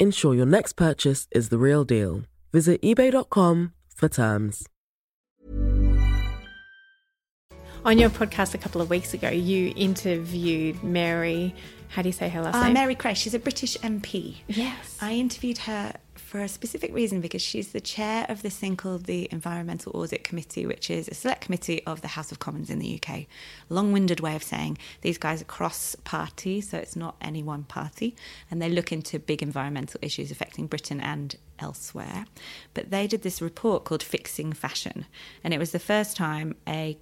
[0.00, 2.22] Ensure your next purchase is the real deal.
[2.52, 4.66] Visit eBay.com for terms.
[7.84, 11.54] on your podcast a couple of weeks ago, you interviewed Mary.
[11.94, 12.72] How do you say her last Uh, name?
[12.74, 14.38] Mary Creagh, she's a British MP.
[14.48, 14.98] Yes.
[15.00, 19.04] I interviewed her for a specific reason because she's the chair of this thing called
[19.04, 22.80] the Environmental Audit Committee, which is a select committee of the House of Commons in
[22.80, 23.26] the UK.
[23.68, 27.62] Long winded way of saying these guys are cross party, so it's not any one
[27.62, 28.16] party,
[28.50, 32.24] and they look into big environmental issues affecting Britain and elsewhere.
[32.74, 35.06] But they did this report called Fixing Fashion,
[35.44, 36.98] and it was the first time a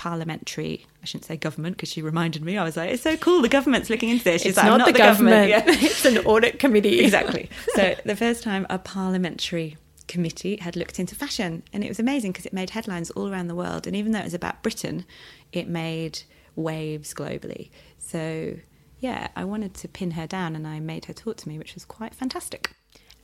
[0.00, 3.42] parliamentary I shouldn't say government because she reminded me I was like it's so cool
[3.42, 5.50] the government's looking into this she's it's like not, not the, government.
[5.50, 5.62] Yeah.
[5.66, 7.00] it's an audit committee.
[7.00, 7.50] exactly.
[7.74, 9.76] So the first time a parliamentary
[10.08, 13.46] committee had looked into fashion, and it was amazing because it made headlines all around
[13.46, 13.86] the world.
[13.86, 15.04] And even though it was about Britain,
[15.52, 16.22] it made
[16.56, 17.70] waves globally.
[17.98, 18.56] So
[18.98, 21.74] yeah, I wanted to pin her down, and I made her talk to me, which
[21.74, 22.72] was quite fantastic.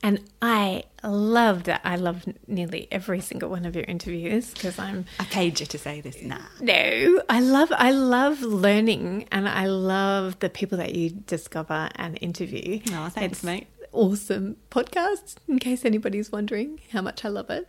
[0.03, 1.79] And I loved it.
[1.83, 5.77] I love nearly every single one of your interviews because I'm I paid you to
[5.77, 6.21] say this.
[6.21, 6.37] Nah.
[6.61, 12.17] no, I love I love learning and I love the people that you discover and
[12.21, 12.79] interview.
[12.91, 13.67] Aw, thanks, It's mate.
[13.91, 15.35] Awesome podcast.
[15.47, 17.67] In case anybody's wondering how much I love it.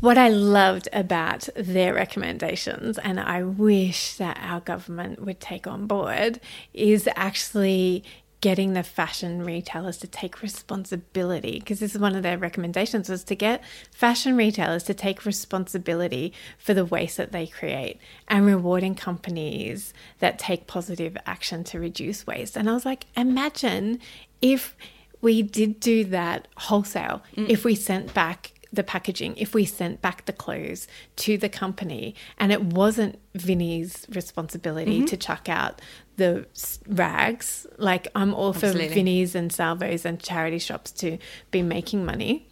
[0.00, 5.86] What I loved about their recommendations, and I wish that our government would take on
[5.86, 6.40] board,
[6.72, 8.04] is actually
[8.46, 13.24] getting the fashion retailers to take responsibility because this is one of their recommendations was
[13.24, 18.94] to get fashion retailers to take responsibility for the waste that they create and rewarding
[18.94, 22.56] companies that take positive action to reduce waste.
[22.56, 23.98] And i was like imagine
[24.40, 24.76] if
[25.20, 27.48] we did do that wholesale mm.
[27.48, 32.14] if we sent back the packaging, if we sent back the clothes to the company
[32.38, 35.06] and it wasn't Vinnie's responsibility mm-hmm.
[35.06, 35.80] to chuck out
[36.16, 36.46] the
[36.88, 38.94] rags, like I'm all for Absolutely.
[38.94, 41.18] Vinnie's and Salvos and charity shops to
[41.50, 42.48] be making money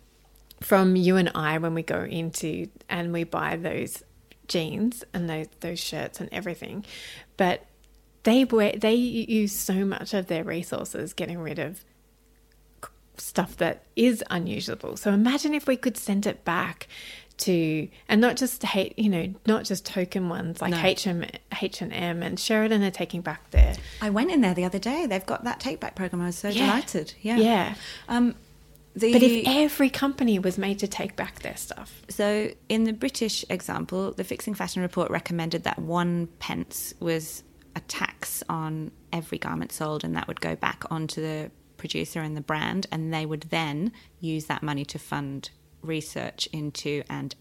[0.61, 4.03] from you and I when we go into and we buy those
[4.49, 6.85] jeans and those those shirts and everything.
[7.37, 7.67] But
[8.23, 11.85] they wear, they use so much of their resources getting rid of
[13.17, 14.97] stuff that is unusable.
[14.97, 16.89] So imagine if we could send it back
[17.37, 20.81] to and not just hate you know not just token ones like No.
[20.81, 21.25] H&M,
[21.61, 25.07] H&M and Sheridan are taking back their I went in there the other day.
[25.07, 26.23] They've got that take back program.
[26.23, 26.67] I was so Yeah.
[26.67, 27.15] delighted.
[27.23, 27.39] Yeah.
[27.39, 27.75] yeah
[28.09, 28.37] Um,
[28.95, 32.93] the, but if every company was made to take back their stuff So, in the
[32.93, 37.43] British example, the Fixing Fashion report recommended that one pence was
[37.75, 41.51] a tax on every garment sold, and that would go back onto the
[41.85, 45.51] producer and the brand, and they would then use that money to fund
[45.83, 47.35] research into and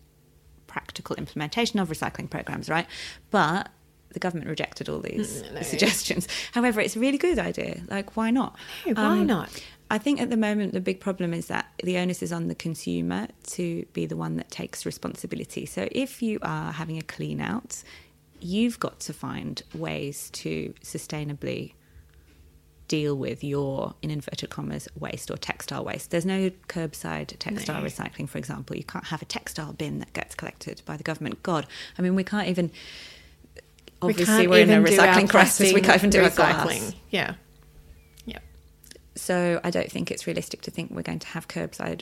[0.67, 2.87] practical implementation of recycling programs, right?
[3.31, 3.69] But
[4.11, 6.27] the government rejected all these suggestions.
[6.51, 7.81] However, it's a really good idea.
[7.89, 8.57] Like, why not?
[8.85, 9.63] Um, No, why not?
[9.89, 12.55] I think at the moment the big problem is that the onus is on the
[12.55, 13.27] consumer
[13.57, 15.65] to be the one that takes responsibility.
[15.65, 17.83] So if you are having a clean out,
[18.39, 21.73] you've got to find ways to sustainably
[22.87, 26.11] deal with your, in inverted commas, waste or textile waste.
[26.11, 27.87] There's no curbside textile No.
[27.87, 28.75] recycling, for example.
[28.75, 31.41] You can't have a textile bin that gets collected by the government.
[31.43, 31.65] God,
[31.97, 32.71] I mean, we can't even.
[34.01, 35.73] Obviously, can't we're in a even do our recycling crisis.
[35.73, 36.35] We can't even do recycling.
[36.35, 36.93] glass.
[37.09, 37.35] Yeah.
[38.25, 38.39] Yeah.
[39.15, 42.01] So I don't think it's realistic to think we're going to have curbside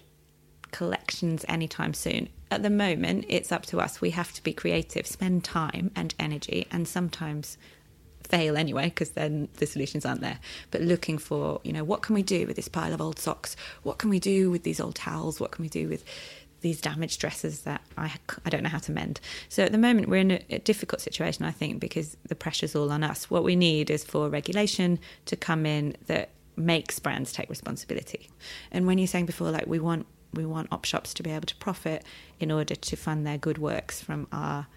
[0.72, 2.30] collections anytime soon.
[2.50, 4.02] At the moment, it's up to us.
[4.02, 7.58] We have to be creative, spend time and energy, and sometimes
[8.28, 10.40] fail anyway because then the solutions aren't there.
[10.72, 13.56] But looking for, you know, what can we do with this pile of old socks?
[13.84, 15.40] What can we do with these old towels?
[15.40, 16.04] What can we do with
[16.62, 18.12] these damaged dresses that I,
[18.46, 19.20] I don't know how to mend.
[19.50, 22.76] So at the moment, we're in a, a difficult situation, I think, because the pressure's
[22.76, 23.30] all on us.
[23.30, 28.30] What we need is for regulation to come in that makes brands take responsibility.
[28.72, 31.46] And when you're saying before, like we want we want op shops to be able
[31.46, 32.06] to profit
[32.40, 34.68] in order to fund their good works from our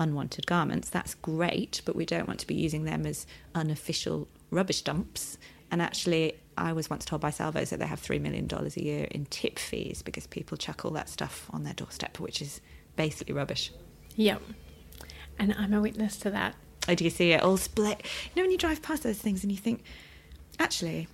[0.00, 4.82] unwanted garments, that's great, but we don't want to be using them as unofficial rubbish
[4.82, 5.38] dumps.
[5.70, 9.06] And actually, I was once told by Salvos that they have $3 million a year
[9.10, 12.60] in tip fees because people chuck all that stuff on their doorstep, which is
[12.96, 13.70] basically rubbish.
[14.16, 14.42] Yep.
[15.38, 16.56] And I'm a witness to that.
[16.88, 18.02] Oh, do you see it all split?
[18.02, 19.84] You know, when you drive past those things and you think,
[20.58, 21.06] actually,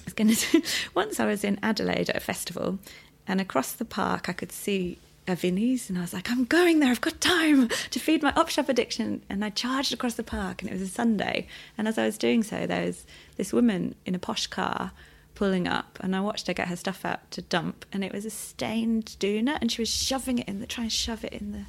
[0.00, 0.62] I was going to.
[0.94, 2.78] Once I was in Adelaide at a festival,
[3.26, 4.98] and across the park I could see
[5.28, 6.90] a Vinnie's, and I was like, I'm going there.
[6.90, 9.22] I've got time to feed my op shop addiction.
[9.28, 11.46] And I charged across the park, and it was a Sunday.
[11.76, 13.06] And as I was doing so, there was
[13.36, 14.92] this woman in a posh car
[15.34, 18.24] pulling up, and I watched her get her stuff out to dump, and it was
[18.24, 21.52] a stained doona, and she was shoving it in the, trying to shove it in
[21.52, 21.64] the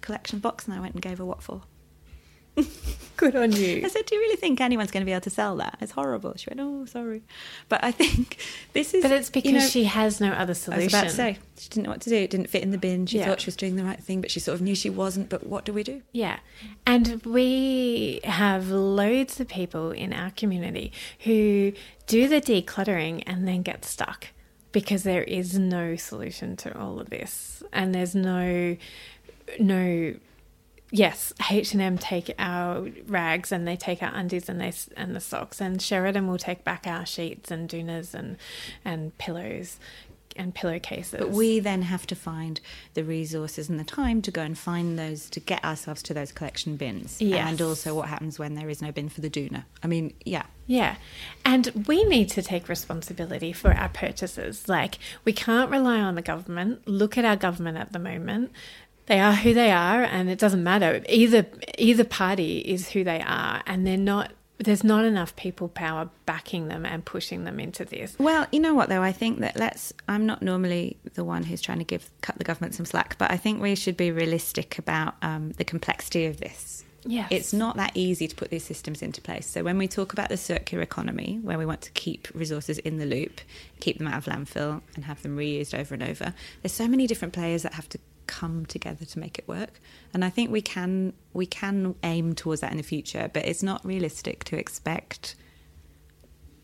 [0.00, 1.62] collection box, and I went and gave her what for.
[3.16, 3.80] Good on you.
[3.82, 5.78] I said, "Do you really think anyone's going to be able to sell that?
[5.80, 7.22] It's horrible." She went, "Oh, sorry,"
[7.70, 8.36] but I think
[8.74, 9.02] this is.
[9.02, 10.82] But it's because you know, she has no other solution.
[10.82, 12.16] I was about to say she didn't know what to do.
[12.16, 13.06] It didn't fit in the bin.
[13.06, 13.24] She Yeah.
[13.26, 15.30] thought she was doing the right thing, but she sort of knew she wasn't.
[15.30, 16.02] But what do we do?
[16.12, 16.40] Yeah.
[16.86, 21.72] And we have loads of people in our community who
[22.06, 24.26] do the decluttering and then get stuck
[24.72, 27.62] because there is no solution to all of this.
[27.72, 28.76] And there's no
[29.58, 30.14] no
[30.90, 35.60] yes, H&M take our rags and they take our undies and they and the socks
[35.60, 38.36] and Sheridan will take back our sheets and doonas and
[38.84, 39.78] and pillows
[40.38, 41.18] and pillowcases.
[41.18, 42.60] But we then have to find
[42.94, 46.32] the resources and the time to go and find those to get ourselves to those
[46.32, 47.20] collection bins.
[47.20, 47.48] Yes.
[47.48, 49.64] And also, what happens when there is no bin for the doona?
[49.82, 50.96] I mean, yeah, Yeah.
[51.44, 54.68] And we need to take responsibility for our purchases.
[54.68, 56.86] Like, we can't rely on the government.
[56.86, 58.52] Look at our government at the moment.
[59.06, 61.02] They are who they are, and it doesn't matter.
[61.08, 61.46] Either
[61.78, 64.32] either party is who they are, and they're not.
[64.58, 68.16] There's not enough people power backing them and pushing them into this.
[68.18, 71.60] Well, you know what though, I think that let's I'm not normally the one who's
[71.60, 74.78] trying to give cut the government some slack, but I think we should be realistic
[74.78, 76.84] about um, the complexity of this.
[77.04, 77.28] Yes.
[77.30, 79.46] It's not that easy to put these systems into place.
[79.46, 82.98] So when we talk about the circular economy, where we want to keep resources in
[82.98, 83.40] the loop,
[83.80, 87.06] keep them out of landfill and have them reused over and over, there's so many
[87.06, 89.80] different players that have to come together to make it work.
[90.12, 93.62] And I think we can we can aim towards that in the future, but it's
[93.62, 95.36] not realistic to expect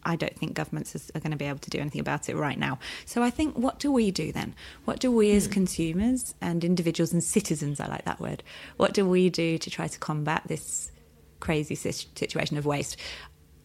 [0.05, 2.37] I don't think governments is- are going to be able to do anything about it
[2.37, 2.79] right now.
[3.05, 4.55] So I think, what do we do then?
[4.85, 5.53] What do we as hmm.
[5.53, 8.43] consumers and individuals and citizens, I like that word,
[8.77, 10.91] what do we do to try to combat this
[11.41, 12.97] crazy situation of waste?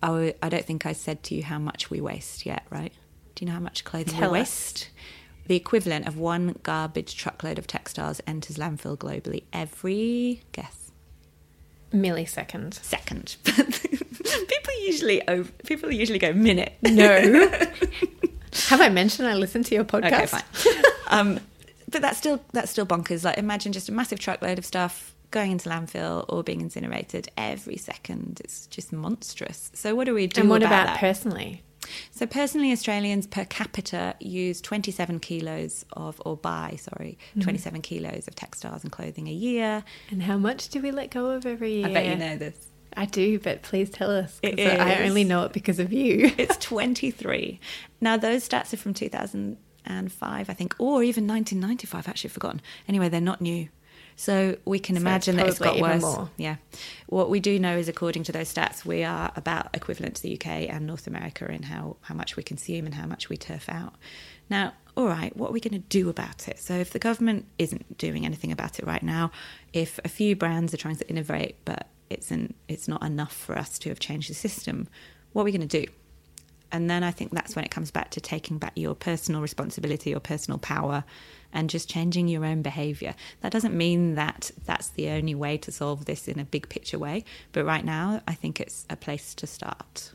[0.03, 2.93] I, I don't think I said to you how much we waste yet, right?
[3.33, 4.47] Do you know how much clothing Tell we us.
[4.47, 4.89] waste?
[5.47, 10.87] The equivalent of one garbage truckload of textiles enters landfill globally every guess
[11.93, 12.73] Millisecond.
[12.83, 13.37] second.
[13.45, 16.73] people usually over, people usually go minute.
[16.81, 17.49] No.
[18.67, 20.13] Have I mentioned I listen to your podcast?
[20.13, 20.83] Okay, fine.
[21.07, 21.39] um,
[21.89, 23.23] but that's still that's still bonkers.
[23.23, 27.77] Like imagine just a massive truckload of stuff going into landfill or being incinerated every
[27.77, 28.41] second.
[28.43, 29.71] It's just monstrous.
[29.73, 30.41] So what do we do?
[30.41, 31.63] And what about, about personally?
[32.11, 37.41] So personally, Australians per capita use 27 kilos of, or buy, sorry, Mm-hmm.
[37.41, 39.83] 27 kilos of textiles and clothing a year.
[40.11, 41.87] And how much do we let go of every year?
[41.87, 42.57] I bet you know this.
[42.95, 44.39] I do, but please tell us.
[44.43, 46.31] I only know it because of you.
[46.37, 47.59] It's 23.
[48.01, 52.61] Now, those stats are from 2005, I think, or even 1995, actually forgotten.
[52.87, 53.69] Anyway, they're not new.
[54.19, 56.01] So we can So imagine that it's got even worse.
[56.01, 56.29] more.
[56.37, 56.55] Yeah.
[57.05, 60.33] What we do know is, according to those stats, we are about equivalent to the
[60.33, 63.69] UK and North America in how, how much we consume and how much we turf
[63.69, 63.93] out.
[64.49, 66.57] Now, all right, what are we going to do about it?
[66.57, 69.29] So, if the government isn't doing anything about it right now,
[69.71, 73.55] if a few brands are trying to innovate, but it's, an, it's not enough for
[73.55, 74.87] us to have changed the system,
[75.33, 75.91] what are we going to do?
[76.71, 80.09] And then I think that's when it comes back to taking back your personal responsibility,
[80.09, 81.03] your personal power,
[81.53, 83.15] and just changing your own behavior.
[83.41, 86.99] That doesn't mean that that's the only way to solve this in a big picture
[86.99, 90.11] way, but right now I think it's a place to start.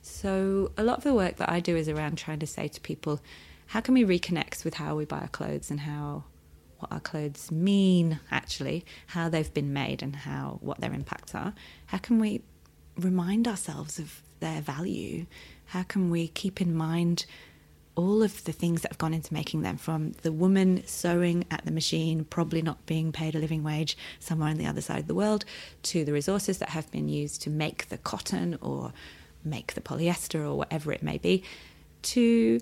[0.00, 2.80] So, a lot of the work that I do is around trying to say to
[2.80, 3.20] people,
[3.66, 6.24] how can we reconnect with how we buy our clothes and how
[6.78, 11.52] what our clothes mean actually, how they've been made and how what their impacts are?
[11.86, 12.42] How can we
[12.96, 15.26] remind ourselves of their value?
[15.68, 17.26] How can we keep in mind
[17.94, 21.64] all of the things that have gone into making them from the woman sewing at
[21.64, 25.08] the machine, probably not being paid a living wage somewhere on the other side of
[25.08, 25.44] the world,
[25.82, 28.92] to the resources that have been used to make the cotton or
[29.44, 31.42] make the polyester or whatever it may be,
[32.02, 32.60] to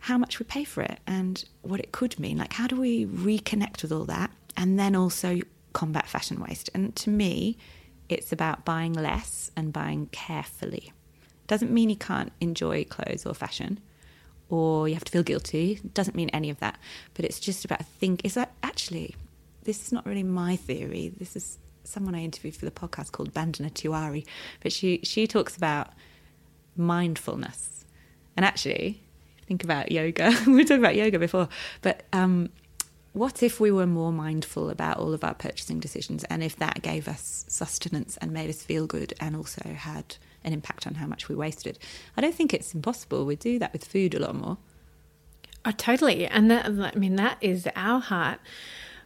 [0.00, 2.36] how much we pay for it and what it could mean.
[2.36, 5.38] Like, how do we reconnect with all that and then also
[5.72, 6.68] combat fashion waste?
[6.74, 7.56] And to me,
[8.08, 10.92] it's about buying less and buying carefully.
[11.52, 13.78] Doesn't mean you can't enjoy clothes or fashion
[14.48, 15.80] or you have to feel guilty.
[15.92, 16.78] Doesn't mean any of that.
[17.12, 19.16] But it's just about think is that actually
[19.64, 21.12] this is not really my theory.
[21.14, 24.24] This is someone I interviewed for the podcast called Bandana Tewari.
[24.62, 25.90] But she she talks about
[26.74, 27.84] mindfulness.
[28.34, 29.02] And actually,
[29.46, 30.34] think about yoga.
[30.46, 31.50] we were talking about yoga before.
[31.82, 32.48] But um,
[33.12, 36.80] what if we were more mindful about all of our purchasing decisions and if that
[36.80, 41.06] gave us sustenance and made us feel good and also had an impact on how
[41.06, 41.78] much we wasted.
[42.16, 43.24] I don't think it's impossible.
[43.24, 44.58] We do that with food a lot more.
[45.64, 46.26] Oh, totally.
[46.26, 48.40] And that, I mean, that is our heart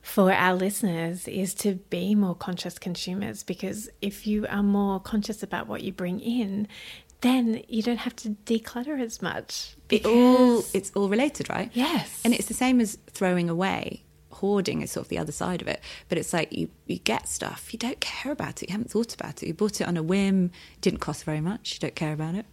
[0.07, 5.43] for our listeners is to be more conscious consumers because if you are more conscious
[5.43, 6.69] about what you bring in,
[7.23, 9.75] then you don't have to declutter as much.
[9.91, 11.71] It all it's all related, right?
[11.75, 12.21] Yes.
[12.25, 14.05] And it's the same as throwing away
[14.37, 15.81] hoarding is sort of the other side of it.
[16.09, 19.15] But it's like you, you get stuff, you don't care about it, you haven't thought
[19.15, 19.47] about it.
[19.47, 22.47] You bought it on a whim, didn't cost very much, you don't care about it,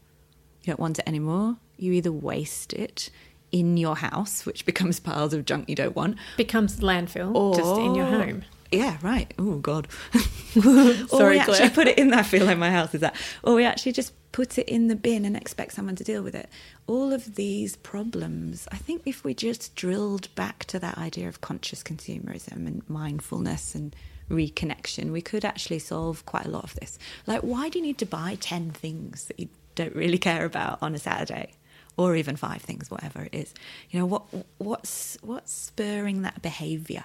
[0.62, 1.58] you don't want it anymore.
[1.78, 3.10] You either waste it
[3.52, 7.78] in your house, which becomes piles of junk you don't want, becomes landfill or, just
[7.80, 8.44] in your home.
[8.72, 9.32] Yeah, right.
[9.38, 9.88] Oh God.
[10.54, 11.40] Sorry, or we Clare.
[11.40, 12.12] actually put it in.
[12.12, 13.16] I feel like my house is that.
[13.44, 16.36] Or we actually just put it in the bin and expect someone to deal with
[16.36, 16.50] it.
[16.88, 18.68] All of these problems.
[18.72, 23.76] I think if we just drilled back to that idea of conscious consumerism and mindfulness
[23.76, 23.96] and
[24.30, 27.00] reconnection, we could actually solve quite a lot of this.
[27.28, 30.80] Like, why do you need to buy ten things that you don't really care about
[30.82, 31.54] on a Saturday?
[31.96, 33.54] Or even five things, whatever it is.
[33.92, 34.24] You know what?
[34.58, 37.04] What's what's spurring that behaviour?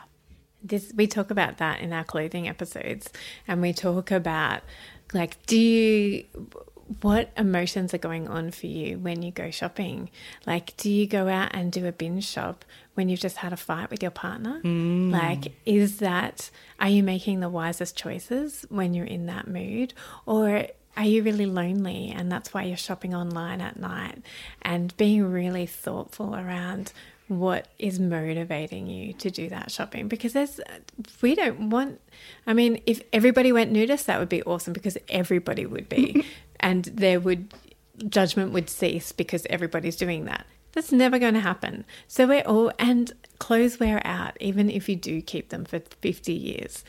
[0.63, 3.13] This we talk about that in our clothing episodes,
[3.47, 4.63] and we talk about
[5.13, 6.25] like, do you
[7.01, 10.11] what emotions are going on for you when you go shopping?
[10.47, 12.65] Like, do you go out and do a binge shop
[12.95, 14.61] when you've just had a fight with your partner?
[14.65, 15.13] Mm.
[15.13, 19.93] Like, is that, are you making the wisest choices when you're in that mood?
[20.27, 20.67] Or
[20.97, 24.21] are you really lonely and that's why you're shopping online at night
[24.63, 26.93] and being really thoughtful around
[27.29, 30.61] what is motivating you to do that shopping because there's
[31.21, 32.01] we don't want
[32.47, 36.25] i mean if everybody went nudist that would be awesome because everybody would be
[36.61, 37.53] and there would
[38.09, 42.71] judgment would cease because everybody's doing that that's never going to happen so we're all
[42.79, 46.85] and clothes wear out even if you do keep them for 50 years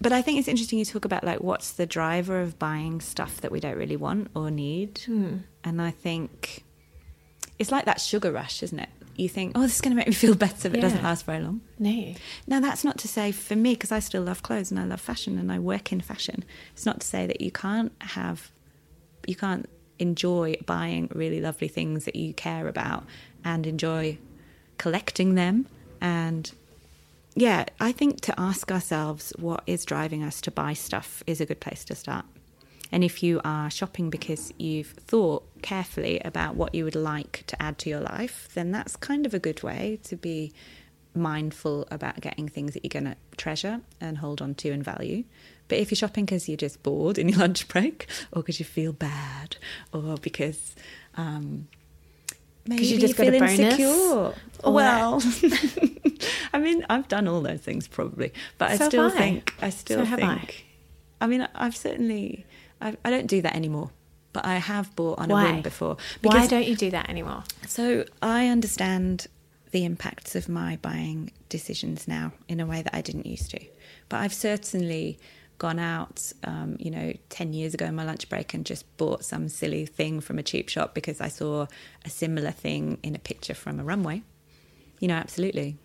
[0.00, 3.40] but I think it's interesting you talk about like what's the driver of buying stuff
[3.40, 4.98] that we don't really want or need.
[5.06, 5.38] Hmm.
[5.62, 6.64] And I think
[7.58, 8.88] it's like that sugar rush, isn't it?
[9.16, 11.24] You think, oh, this is going to make me feel better, but it doesn't last
[11.24, 11.60] very long.
[11.78, 12.14] no
[12.48, 15.00] Now, that's not to say for me, because I still love clothes and I love
[15.00, 16.44] fashion and I work in fashion.
[16.72, 18.50] It's not to say that you can't have,
[19.28, 19.68] you can't
[19.98, 23.04] enjoy buying really lovely things that you care about
[23.44, 24.18] and enjoy
[24.78, 25.66] collecting them.
[26.00, 26.50] And
[27.34, 31.46] yeah, I think to ask ourselves what is driving us to buy stuff is a
[31.46, 32.24] good place to start.
[32.92, 37.60] And if you are shopping because you've thought carefully about what you would like to
[37.60, 40.52] add to your life, then that's kind of a good way to be
[41.14, 45.24] mindful about getting things that you're going to treasure and hold on to and value.
[45.68, 48.64] But if you're shopping because you're just bored in your lunch break, or because you
[48.66, 49.56] feel bad,
[49.92, 50.74] or because
[51.16, 51.68] um,
[52.66, 54.34] maybe you just got feel insecure,
[54.64, 55.22] well,
[56.52, 59.10] I mean, I've done all those things probably, but I So still I.
[59.10, 60.38] think I still So have I.
[60.38, 60.64] think.
[61.20, 61.26] I.
[61.26, 62.44] mean, I've certainly
[62.80, 63.90] I, I don't do that anymore,
[64.32, 65.48] but I have bought on Why?
[65.48, 65.96] a whim before.
[66.22, 69.26] why don't you do that anymore So I understand
[69.70, 73.60] the impacts of my buying decisions now in a way that I didn't used to.
[74.08, 75.18] But I've certainly
[75.58, 79.24] gone out, um, you know, 10 years ago in my lunch break and just bought
[79.24, 81.66] some silly thing from a cheap shop because I saw
[82.04, 84.22] a similar thing in a picture from a runway.
[85.00, 85.76] You know, absolutely.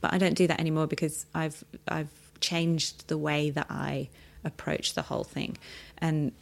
[0.00, 2.10] But I don't do that anymore because I've I've
[2.40, 4.10] changed the way that I
[4.44, 5.56] approach the whole thing.
[5.98, 6.32] And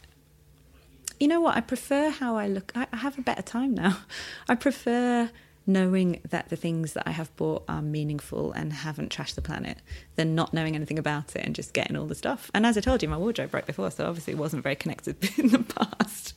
[1.19, 1.55] you know what?
[1.55, 2.71] I prefer how I look.
[2.75, 3.97] I, I have a better time now.
[4.49, 5.29] I prefer
[5.65, 9.77] knowing that the things that I have bought are meaningful and haven't trashed the planet
[10.15, 12.51] than not knowing anything about it and just getting all the stuff.
[12.53, 15.17] And as I told you, my wardrobe broke before, so obviously it wasn't very connected
[15.37, 16.33] in the past.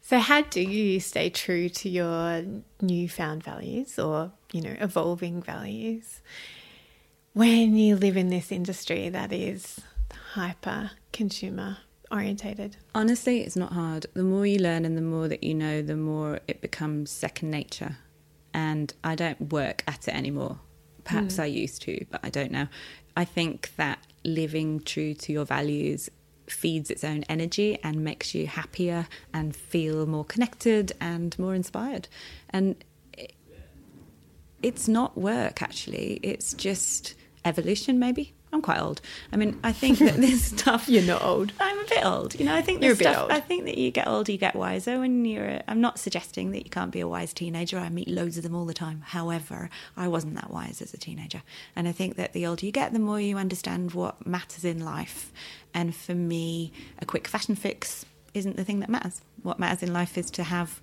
[0.00, 2.42] So, how do you stay true to your
[2.80, 6.22] newfound values or, you know, evolving values
[7.34, 9.82] when you live in this industry that is
[10.32, 11.76] hyper consumer
[12.10, 12.78] orientated?
[12.94, 14.06] Honestly, it's not hard.
[14.14, 17.50] The more you learn and the more that you know, the more it becomes second
[17.50, 17.98] nature.
[18.54, 20.58] And I don't work at it anymore.
[21.04, 21.42] Perhaps mm.
[21.42, 22.68] I used to, but I don't know.
[23.16, 26.10] I think that living true to your values
[26.46, 32.08] feeds its own energy and makes you happier and feel more connected and more inspired.
[32.50, 32.76] And
[34.62, 38.34] it's not work, actually, it's just evolution, maybe.
[38.52, 39.00] I'm quite old.
[39.32, 40.88] I mean, I think that this stuff.
[40.88, 41.52] You're not old.
[41.60, 42.38] I'm a bit old.
[42.38, 43.32] You know, I think you're a bit stuff, old.
[43.32, 45.00] I think that you get older, you get wiser.
[45.00, 47.78] When you're, I'm not suggesting that you can't be a wise teenager.
[47.78, 49.02] I meet loads of them all the time.
[49.06, 51.42] However, I wasn't that wise as a teenager,
[51.76, 54.84] and I think that the older you get, the more you understand what matters in
[54.84, 55.32] life.
[55.74, 59.20] And for me, a quick fashion fix isn't the thing that matters.
[59.42, 60.80] What matters in life is to have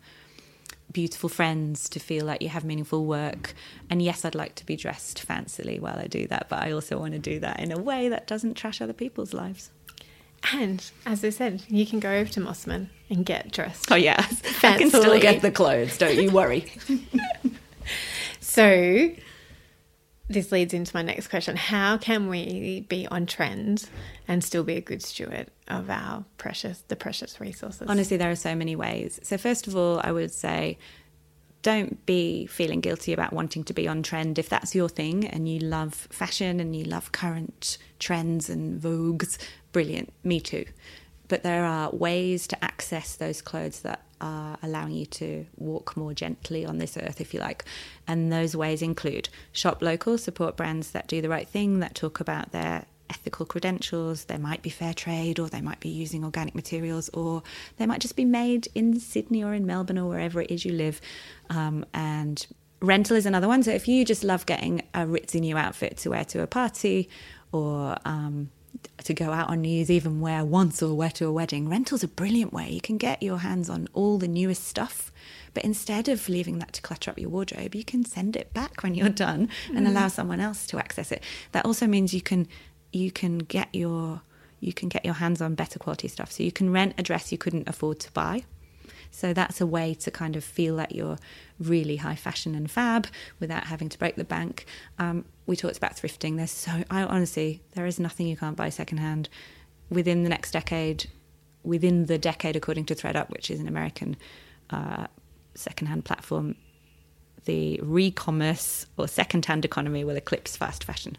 [0.96, 3.54] beautiful friends, to feel like you have meaningful work.
[3.90, 6.98] And yes, I'd like to be dressed fancily while I do that, but I also
[6.98, 9.72] want to do that in a way that doesn't trash other people's lives.
[10.54, 13.92] And as I said, you can go over to Mosman and get dressed.
[13.92, 14.70] Oh yeah, fancily.
[14.70, 15.98] I can still get the clothes.
[15.98, 16.72] Don't you worry.
[18.40, 19.12] so
[20.28, 21.56] this leads into my next question.
[21.56, 23.88] How can we be on trend
[24.28, 27.88] and still be a good steward of our precious the precious resources?
[27.88, 29.20] Honestly there are so many ways.
[29.24, 30.78] So first of all i would say
[31.62, 34.38] don't be feeling guilty about wanting to be on trend.
[34.38, 39.40] If that's your thing and you love fashion and you love current trends and vogues
[39.72, 40.14] brilliant.
[40.24, 40.66] Me too
[41.28, 46.14] but there are ways to access those clothes that are allowing you to walk more
[46.14, 47.66] gently on this earth, if you like.
[48.08, 52.20] And those ways include shop local, support brands that do the right thing, that talk
[52.20, 54.26] about their ethical credentials.
[54.26, 57.44] They might be fair trade, or they might be using organic materials, or
[57.78, 60.74] they might just be made in Sydney or in Melbourne or wherever it is you
[60.74, 61.02] live.
[61.50, 62.46] Um, and
[62.82, 63.64] rental is another one.
[63.64, 67.10] So if you just love getting a ritzy new outfit to wear to a party,
[67.52, 68.50] or um,
[69.04, 71.70] to go out on New Year's Eve and wear once or wear to a wedding.
[71.70, 72.70] Rental's a brilliant way.
[72.70, 75.12] You can get your hands on all the newest stuff,
[75.54, 78.84] but instead of leaving that to clutter up your wardrobe, you can send it back
[78.84, 79.90] when you're done and mm.
[79.90, 81.24] allow someone else to access it.
[81.52, 82.48] That also means you can
[82.92, 84.22] you can get your
[84.60, 86.32] you can get your hands on better quality stuff.
[86.32, 88.46] So you can rent a dress you couldn't afford to buy
[89.16, 91.18] so that's a way to kind of feel that you're
[91.58, 93.08] really high fashion and fab
[93.40, 94.66] without having to break the bank.
[95.00, 96.36] Um, we talked about thrifting.
[96.36, 99.30] There's so I honestly there is nothing you can't buy secondhand
[99.90, 101.10] within the next decade.
[101.64, 104.18] Within the decade, according to ThredUp, which is an American
[104.70, 105.08] uh,
[105.56, 106.56] secondhand platform,
[107.46, 111.18] the re-commerce or secondhand economy will eclipse fast fashion.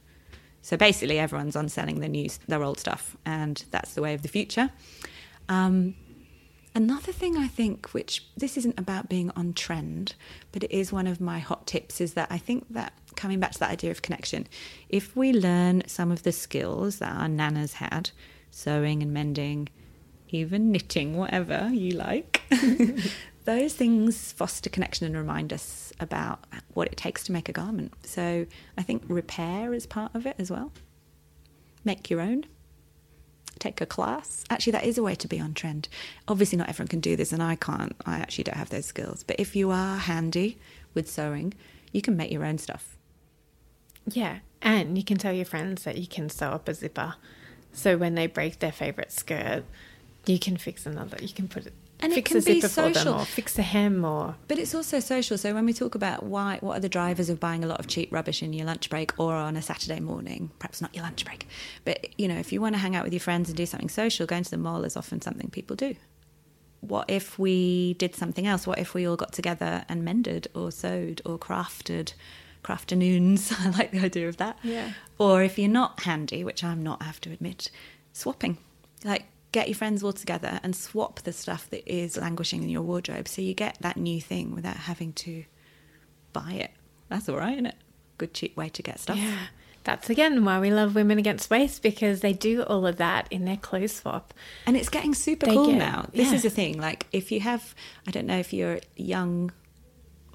[0.60, 4.22] So basically, everyone's on selling their new, their old stuff, and that's the way of
[4.22, 4.70] the future.
[5.48, 5.94] Um,
[6.76, 10.14] Another thing I think, which this isn't about being on trend,
[10.52, 13.52] but it is one of my hot tips, is that I think that coming back
[13.52, 14.46] to that idea of connection,
[14.90, 18.10] if we learn some of the skills that our nanas had,
[18.50, 19.70] sewing and mending,
[20.28, 22.42] even knitting, whatever you like,
[23.46, 27.94] those things foster connection and remind us about what it takes to make a garment.
[28.02, 28.44] So
[28.76, 30.72] I think repair is part of it as well.
[31.86, 32.44] Make your own
[33.58, 34.44] take a class.
[34.50, 35.88] Actually, that is a way to be on trend.
[36.28, 37.94] Obviously, not everyone can do this, and I can't.
[38.04, 39.22] I actually don't have those skills.
[39.22, 40.58] But if you are handy
[40.94, 41.54] with sewing,
[41.92, 42.96] you can make your own stuff.
[44.06, 47.14] Yeah, and you can tell your friends that you can sew up a zipper.
[47.72, 49.64] So when they break their favorite skirt,
[50.26, 51.18] you can fix another.
[51.20, 53.14] You can put it and fix it can be social.
[53.14, 55.38] or fix a hem or but it's also social.
[55.38, 57.86] So when we talk about why what are the drivers of buying a lot of
[57.86, 61.24] cheap rubbish in your lunch break or on a saturday morning perhaps not your lunch
[61.24, 61.46] break
[61.84, 63.88] but you know if you want to hang out with your friends and do something
[63.88, 65.94] social going to the mall is often something people do.
[66.80, 68.66] What if we did something else?
[68.66, 72.12] What if we all got together and mended or sewed or crafted
[72.62, 73.52] crafternoons?
[73.66, 74.58] I like the idea of that.
[74.62, 74.92] Yeah.
[75.18, 77.70] Or if you're not handy which i'm not I have to admit
[78.12, 78.58] swapping.
[79.04, 79.24] Like
[79.56, 83.26] get your friends all together and swap the stuff that is languishing in your wardrobe
[83.26, 85.44] so you get that new thing without having to
[86.34, 86.72] buy it.
[87.08, 87.76] That's all right, isn't it?
[88.18, 89.16] Good cheap way to get stuff.
[89.16, 89.38] Yeah.
[89.84, 93.46] That's again why we love Women Against Waste because they do all of that in
[93.46, 94.34] their clothes swap.
[94.66, 96.10] And it's getting super they cool get, now.
[96.12, 96.34] This yeah.
[96.34, 96.78] is the thing.
[96.78, 97.74] Like if you have
[98.06, 99.52] I don't know if you're young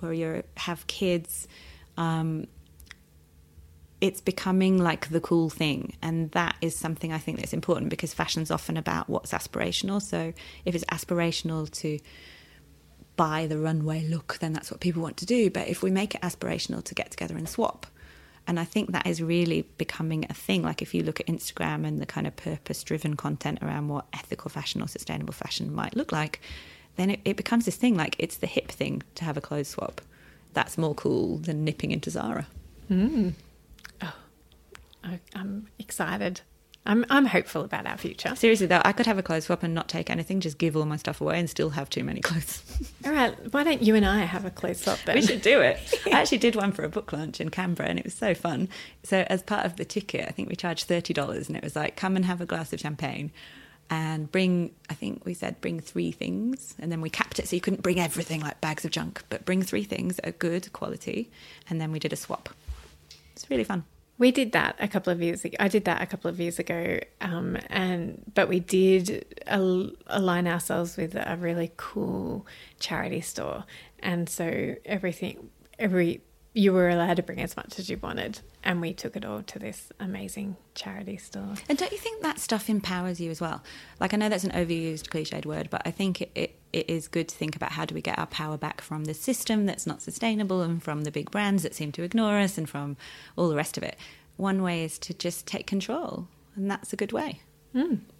[0.02, 1.48] or you have kids,
[1.96, 2.48] um,
[4.02, 5.96] it's becoming like the cool thing.
[6.02, 10.02] And that is something i think that's important because fashion's often about what's aspirational.
[10.02, 10.34] So
[10.66, 12.00] if it's aspirational to
[13.16, 15.50] buy the runway look then that's what people want to do.
[15.50, 17.86] But if we make it aspirational to get together and swap
[18.48, 20.64] and i think that is really becoming a thing.
[20.64, 24.06] Like if you look at instagram and the kind of purpose driven content around what
[24.14, 26.42] ethical fashion or sustainable fashion might look like
[26.96, 27.96] then it, it becomes this thing.
[27.96, 30.02] Like it's the hip thing to have a clothes swap.
[30.54, 32.48] That's more cool than nipping into Zara.
[32.92, 33.30] I,
[35.36, 36.42] I'm excited.
[36.84, 38.36] I'm, I'm hopeful about our future.
[38.36, 40.86] Seriously though, I could have a clothes swap and not take anything, just give all
[40.86, 42.64] my stuff away and still have too many clothes.
[43.06, 45.16] All right, why don't you and I have a clothes swap then?
[45.16, 45.78] we should do it.
[46.08, 48.68] I actually did one for a book launch in Canberra and it was so fun.
[49.04, 51.76] So as part of the ticket, I think we charged thirty dollars and it was
[51.76, 53.32] like come and have a glass of champagne
[53.92, 57.56] and bring I think we said bring three things and then we capped it so
[57.56, 60.74] you couldn't bring everything like bags of junk, but bring three things that are good
[60.74, 61.30] quality
[61.70, 62.50] and then we did a swap.
[63.36, 63.84] It's really fun.
[64.22, 65.58] We did that a couple of years ago.
[65.60, 70.46] I did that a couple of years ago, um, and but we did al- align
[70.48, 72.46] ourselves with a really cool
[72.80, 73.64] charity store,
[73.98, 75.50] and so everything,
[75.80, 76.22] every
[76.54, 79.42] you were allowed to bring as much as you wanted, and we took it all
[79.42, 81.56] to this amazing charity store.
[81.68, 83.64] And don't you think that stuff empowers you as well?
[84.00, 87.08] Like I know that's an overused cliched word, but I think it, it, it is
[87.08, 89.88] good to think about how do we get our power back from the system that's
[89.88, 92.98] not sustainable and from the big brands that seem to ignore us and from
[93.36, 93.98] all the rest of it.
[94.38, 97.42] One way is to just take control, and that's a good way.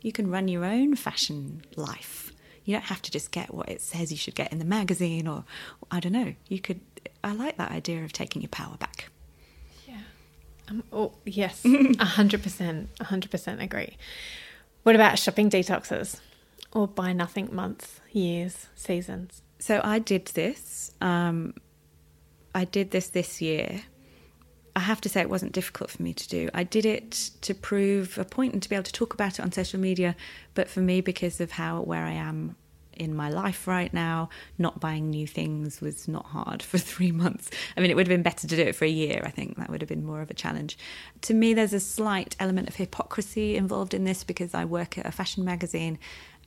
[0.02, 2.32] You can run your own fashion life.
[2.64, 5.28] You don't have to just get what it says you should get in the magazine,
[5.28, 5.46] or
[5.90, 6.36] I don't know.
[6.48, 6.80] You could.
[7.24, 9.10] I like that idea of taking your power back.
[10.72, 11.66] Um, oh yes,
[12.00, 13.98] a hundred percent, a hundred percent agree.
[14.84, 16.20] What about shopping detoxes,
[16.72, 19.42] or buy nothing months, years, seasons?
[19.60, 20.92] So I did this.
[21.02, 21.54] Um,
[22.56, 23.84] I did this this year.
[24.76, 26.50] I have to say it wasn't difficult for me to do.
[26.54, 27.12] I did it
[27.42, 30.16] to prove a point and to be able to talk about it on social media.
[30.54, 32.56] But for me, because of how where I am
[32.94, 37.50] in my life right now, not buying new things was not hard for three months.
[37.76, 39.22] I mean, it would have been better to do it for a year.
[39.26, 40.78] I think that would have been more of a challenge.
[41.22, 45.06] To me, there's a slight element of hypocrisy involved in this because I work at
[45.06, 46.00] a fashion magazine.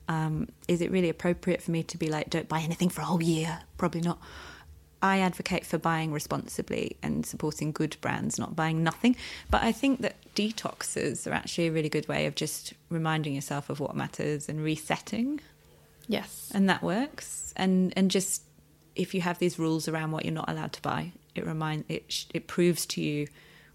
[0.07, 3.05] Um, is it really appropriate for me to be like, don't buy anything for a
[3.05, 3.59] whole year?
[3.77, 4.19] Probably not.
[5.01, 9.15] I advocate for buying responsibly and supporting good brands, not buying nothing.
[9.51, 13.69] But I think that detoxes are actually a really good way of just reminding yourself
[13.69, 15.41] of what matters and resetting,
[16.07, 17.53] Yes, and that works.
[17.55, 18.43] And and just
[18.95, 22.25] if you have these rules around what you're not allowed to buy, it remind it
[22.33, 23.27] it proves to you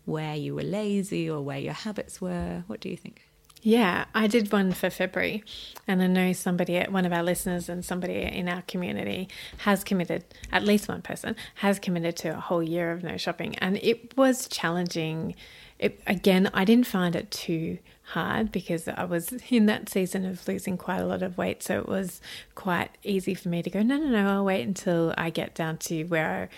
[0.05, 2.65] where you were lazy or where your habits were.
[2.67, 3.23] What do you think?
[3.63, 5.45] Yeah, I did one for February,
[5.87, 9.85] and I know somebody, at one of our listeners, and somebody in our community has
[9.85, 13.77] committed, at least one person has committed to a whole year of no shopping, and
[13.83, 15.35] it was challenging.
[15.79, 20.47] It, again, I didn't find it too hard because I was in that season of
[20.49, 22.23] losing quite a lot of weight, so it was
[22.55, 25.77] quite easy for me to go, no, no, no, I'll wait until I get down
[25.79, 26.49] to where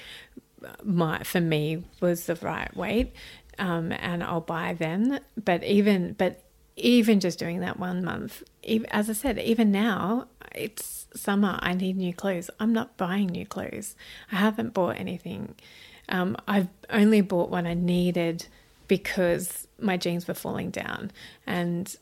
[0.84, 3.12] my for me was the right weight
[3.58, 6.40] um, and I'll buy then but even but
[6.76, 8.42] even just doing that one month
[8.90, 13.46] as I said even now it's summer I need new clothes I'm not buying new
[13.46, 13.94] clothes
[14.30, 15.54] I haven't bought anything
[16.08, 18.46] um, I've only bought what I needed
[18.88, 21.10] because my jeans were falling down
[21.46, 21.96] and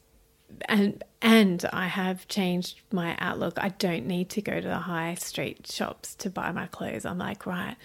[0.69, 3.59] and and I have changed my outlook.
[3.59, 7.05] I don't need to go to the high street shops to buy my clothes.
[7.05, 7.77] I'm like, right,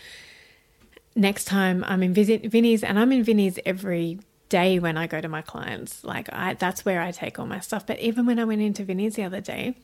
[1.15, 4.19] next time I'm in visit Vinnie's, and I'm in Vinnie's every
[4.50, 6.04] day when I go to my clients.
[6.04, 7.86] Like I, that's where I take all my stuff.
[7.86, 9.76] But even when I went into Vinnie's the other day,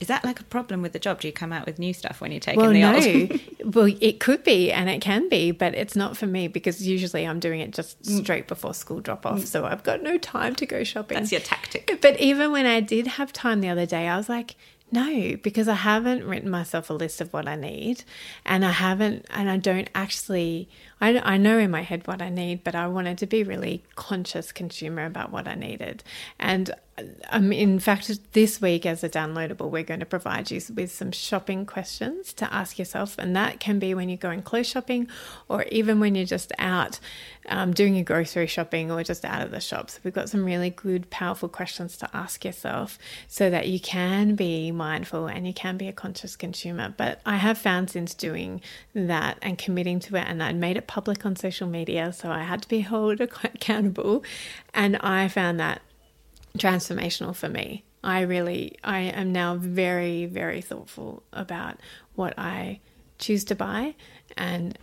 [0.00, 1.20] Is that like a problem with the job?
[1.20, 3.40] Do you come out with new stuff when you're taking well, the no, old?
[3.74, 7.26] well, it could be and it can be, but it's not for me because usually
[7.26, 8.22] I'm doing it just mm.
[8.22, 9.46] straight before school drop off, mm.
[9.46, 11.18] so I've got no time to go shopping.
[11.18, 11.98] That's your tactic.
[12.00, 14.54] But even when I did have time the other day, I was like,
[14.90, 18.04] no, because I haven't written myself a list of what I need,
[18.46, 20.68] and I haven't, and I don't actually.
[21.00, 23.82] I, I know in my head what I need, but I wanted to be really
[23.94, 26.02] conscious consumer about what I needed.
[26.38, 26.74] And
[27.30, 31.12] um, in fact, this week as a downloadable, we're going to provide you with some
[31.12, 35.08] shopping questions to ask yourself, and that can be when you're going clothes shopping,
[35.48, 36.98] or even when you're just out
[37.48, 40.00] um, doing your grocery shopping, or just out of the shops.
[40.02, 44.72] We've got some really good, powerful questions to ask yourself, so that you can be
[44.72, 46.92] mindful and you can be a conscious consumer.
[46.96, 48.60] But I have found since doing
[48.94, 52.42] that and committing to it, and I'd made it public on social media, so I
[52.42, 54.24] had to be held accountable,
[54.74, 55.82] and I found that
[56.58, 57.84] transformational for me.
[58.02, 61.76] I really, I am now very, very thoughtful about
[62.14, 62.80] what I
[63.18, 63.94] choose to buy
[64.36, 64.78] and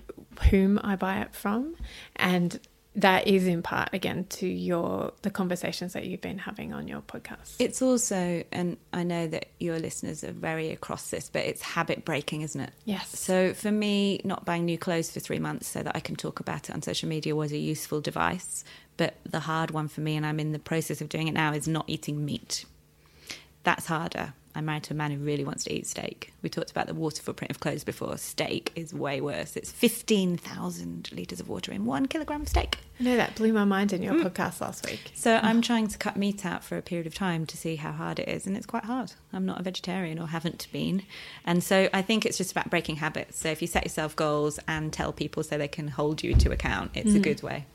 [0.50, 1.76] whom I buy it from.
[2.16, 2.60] And
[2.96, 7.02] that is in part again to your the conversations that you've been having on your
[7.02, 7.56] podcast.
[7.60, 12.06] It's also, and I know that your listeners are very across this, but it's habit
[12.06, 12.72] breaking, isn't it?
[12.86, 13.20] Yes.
[13.20, 16.40] So for me, not buying new clothes for three months so that I can talk
[16.40, 18.64] about it on social media was a useful device.
[18.98, 21.52] But the hard one for me, and I'm in the process of doing it now,
[21.52, 22.66] is not eating meat.
[23.66, 24.34] That's harder.
[24.58, 26.32] I'm married to a man who really wants to eat steak.
[26.42, 28.16] We talked about the water footprint of clothes before.
[28.18, 29.58] Steak is way worse.
[29.58, 32.78] It's 15,000 litres of water in one kilogram of steak.
[33.00, 34.24] I know that blew my mind in your mm.
[34.24, 35.12] podcast last week.
[35.14, 37.92] So I'm trying to cut meat out for a period of time to see how
[37.92, 39.12] hard it is, and it's quite hard.
[39.34, 41.04] I'm not a vegetarian or haven't been,
[41.44, 43.38] and so I think it's just about breaking habits.
[43.40, 46.52] So if you set yourself goals and tell people so they can hold you to
[46.52, 47.24] account, it's a mm.
[47.24, 47.66] good way.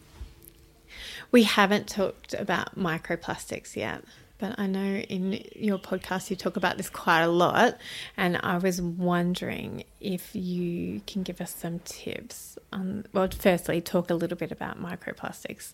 [1.30, 4.02] We haven't talked about microplastics yet,
[4.40, 7.78] but I know in your podcast you talk about this quite a lot.
[8.16, 14.10] And I was wondering if you can give us some tips on, well, firstly, talk
[14.10, 15.72] a little bit about microplastics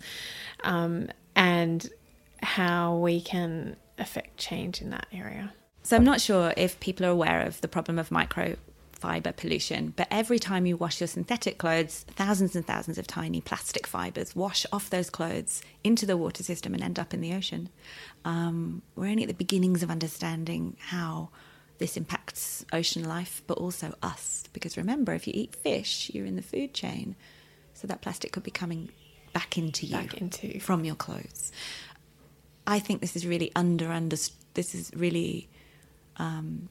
[0.64, 1.88] um, and
[2.42, 5.52] how we can affect change in that area.
[5.82, 8.10] So I'm not sure if people are aware of the problem of
[8.96, 13.40] microfiber pollution, but every time you wash your synthetic clothes, thousands and thousands of tiny
[13.40, 17.34] plastic fibers wash off those clothes into the water system and end up in the
[17.34, 17.68] ocean.
[18.24, 21.30] Um, we're only at the beginnings of understanding how
[21.78, 24.44] this impacts ocean life, but also us.
[24.52, 27.16] Because remember, if you eat fish, you're in the food chain,
[27.74, 28.88] so that plastic could be coming
[29.32, 31.52] back into you Back into- from your clothes.
[32.66, 34.16] I think this is really under under.
[34.54, 35.48] This is really
[36.16, 36.70] um,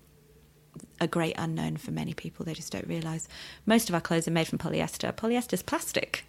[1.00, 2.46] a great unknown for many people.
[2.46, 3.28] They just don't realise.
[3.66, 5.12] Most of our clothes are made from polyester.
[5.14, 6.26] Polyester is plastic.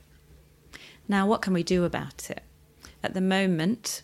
[1.08, 2.42] Now, what can we do about it?
[3.02, 4.02] At the moment,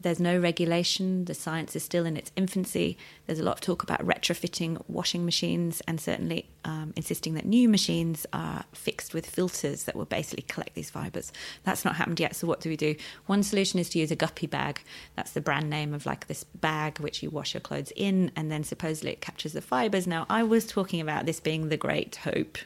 [0.00, 1.26] there's no regulation.
[1.26, 2.96] The science is still in its infancy.
[3.26, 7.68] There's a lot of talk about retrofitting washing machines and certainly um, insisting that new
[7.68, 11.32] machines are fixed with filters that will basically collect these fibers.
[11.64, 12.34] That's not happened yet.
[12.34, 12.94] So, what do we do?
[13.26, 14.82] One solution is to use a guppy bag.
[15.16, 18.50] That's the brand name of like this bag which you wash your clothes in, and
[18.50, 20.06] then supposedly it captures the fibers.
[20.06, 22.58] Now, I was talking about this being the great hope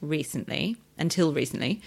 [0.00, 1.82] recently, until recently.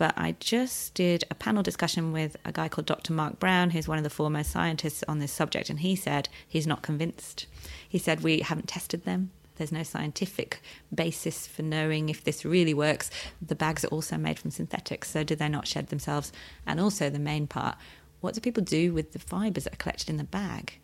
[0.00, 3.12] But I just did a panel discussion with a guy called Dr.
[3.12, 6.66] Mark Browne, who's one of the foremost scientists on this subject, and he said he's
[6.66, 7.44] not convinced.
[7.86, 9.30] He said we haven't tested them.
[9.56, 10.62] There's no scientific
[10.94, 13.10] basis for knowing if this really works.
[13.46, 16.32] The bags are also made from synthetics, so do they not shed themselves?
[16.66, 17.76] And also, the main part
[18.22, 20.80] what do people do with the fibres that are collected in the bag?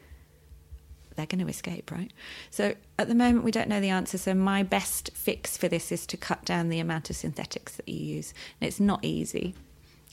[1.16, 2.12] They're going to escape, right?
[2.50, 4.18] So at the moment, we don't know the answer.
[4.18, 7.88] So my best fix for this is to cut down the amount of synthetics that
[7.88, 8.34] you use.
[8.60, 9.54] And it's not easy.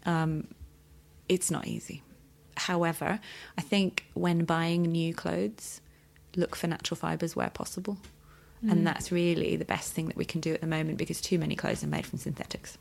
[0.05, 0.47] Um,
[1.29, 2.01] it's not easy.
[2.55, 3.19] However,
[3.57, 5.81] I think when buying new clothes,
[6.35, 7.97] look for natural fibres where possible.
[8.65, 11.37] And that's really the best thing that we can do at the moment because too
[11.37, 12.77] many clothes are made from synthetics.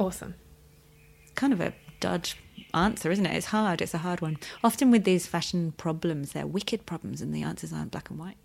[0.00, 0.34] Awesome.
[1.36, 2.28] Kind of a dud
[2.74, 3.34] answer, isn't it?
[3.36, 3.80] It's hard.
[3.80, 4.38] It's a hard one.
[4.64, 8.36] Often with these fashion problems, they're wicked problems and the answers aren't black and white.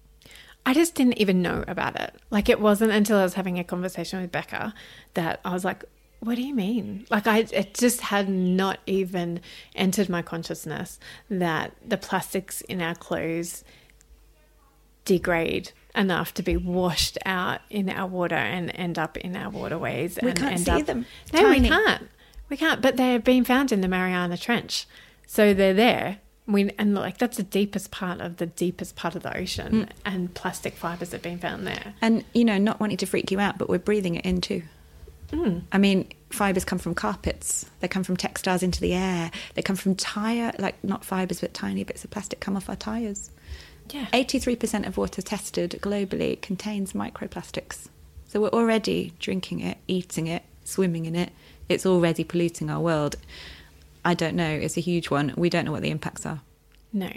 [0.65, 2.15] I just didn't even know about it.
[2.32, 4.73] Like it wasn't until I was having a conversation with Becca
[5.13, 5.84] that I was like,
[6.21, 9.41] "What do you mean?" Like I it just had not even
[9.76, 10.99] entered my consciousness
[11.30, 13.63] that the plastics in our clothes
[15.05, 20.17] degrade enough to be washed out in our water and end up in our waterways.
[20.21, 21.05] We and can't end see up- them.
[21.32, 21.61] No, Tiny.
[21.61, 22.09] we can't.
[22.50, 22.82] We can't.
[22.82, 24.88] But they have been found in the Mariana Trench,
[25.26, 26.20] so they're there.
[26.48, 29.89] We, and like that's the deepest part of the deepest part of the ocean, mm.
[30.06, 31.96] and plastic fibers have been found there.
[32.02, 34.62] And, you know, not wanting to freak you out, but we're breathing it in too.
[35.32, 35.64] Mm.
[35.72, 39.76] I mean, fibers come from carpets, they come from textiles into the air, they come
[39.76, 43.32] from tire, like not fibers, but tiny bits of plastic come off our tires.
[43.91, 44.06] Yeah.
[44.14, 47.88] 83% of water tested globally contains microplastics.
[48.28, 51.32] So we're already drinking it, eating it, swimming in it.
[51.70, 53.16] It's already polluting our world.
[54.03, 54.49] I don't know.
[54.49, 55.34] It's a huge one.
[55.38, 56.41] We don't know what the impacts are.
[56.91, 57.09] No.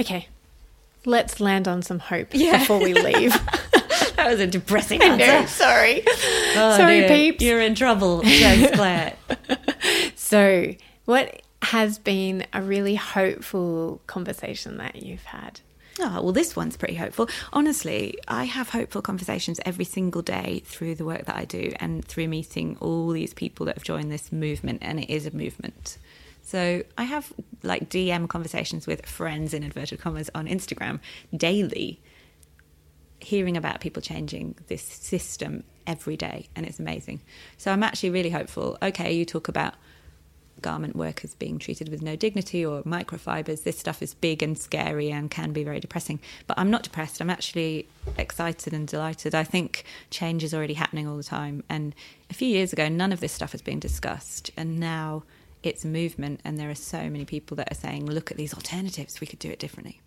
[0.00, 0.28] Okay.
[1.04, 2.58] Let's land on some hope Yeah.
[2.58, 3.32] before we leave.
[4.16, 6.02] That was a depressing I know, sorry.
[6.06, 7.08] Oh, sorry, dear.
[7.08, 7.44] peeps.
[7.44, 8.70] You're in trouble, James.
[10.16, 10.74] So,
[11.04, 15.60] what has been a really hopeful conversation that you've had?
[16.00, 17.28] Oh, well, this one's pretty hopeful.
[17.52, 22.04] Honestly, I have hopeful conversations every single day through the work that I do and
[22.04, 25.98] through meeting all these people that have joined this movement, and it is a movement.
[26.42, 27.32] So I have
[27.62, 30.98] like DM conversations with friends in inverted commas on Instagram
[31.34, 32.00] daily,
[33.20, 37.20] hearing about people changing this system every day, and it's amazing.
[37.56, 38.76] So I'm actually really hopeful.
[38.82, 39.74] Okay, you talk about
[40.64, 43.62] garment workers being treated with no dignity or microfibers.
[43.62, 46.18] This stuff is big and scary and can be very depressing.
[46.46, 47.20] But I'm not depressed.
[47.20, 47.86] I'm actually
[48.16, 49.34] excited and delighted.
[49.34, 51.62] I think change is already happening all the time.
[51.68, 51.94] And
[52.30, 54.50] a few years ago, none of this stuff was being discussed.
[54.56, 55.24] And now
[55.62, 58.54] it's a movement, and there are so many people that are saying, look at these
[58.54, 59.20] alternatives.
[59.20, 60.00] We could do it differently.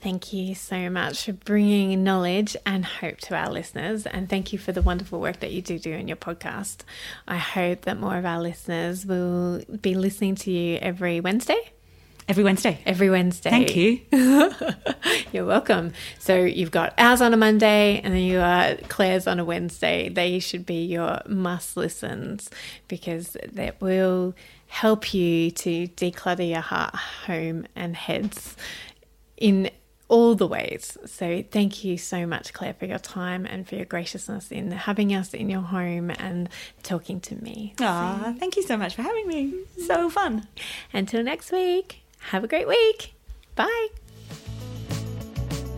[0.00, 4.06] Thank you so much for bringing knowledge and hope to our listeners.
[4.06, 6.78] And thank you for the wonderful work that you do do in your podcast.
[7.26, 11.72] I hope that more of our listeners will be listening to you every Wednesday.
[12.28, 12.78] Every Wednesday.
[12.86, 13.50] every Wednesday.
[13.50, 14.00] Thank you.
[15.32, 15.94] You're welcome.
[16.20, 20.10] So you've got ours on a Monday and then you are Clare's on a Wednesday.
[20.10, 22.50] They should be your must listens
[22.86, 24.34] because that will
[24.68, 28.54] help you to declutter your heart, home, and heads
[29.38, 29.70] in
[30.08, 30.96] all the ways.
[31.06, 35.14] So thank you so much, Clare, for your time and for your graciousness in having
[35.14, 36.48] us in your home and
[36.82, 37.74] talking to me.
[37.80, 39.54] Aw, thank you so much for having me.
[39.86, 40.48] So fun.
[40.92, 43.14] Until next week, have a great week.
[43.54, 43.88] Bye.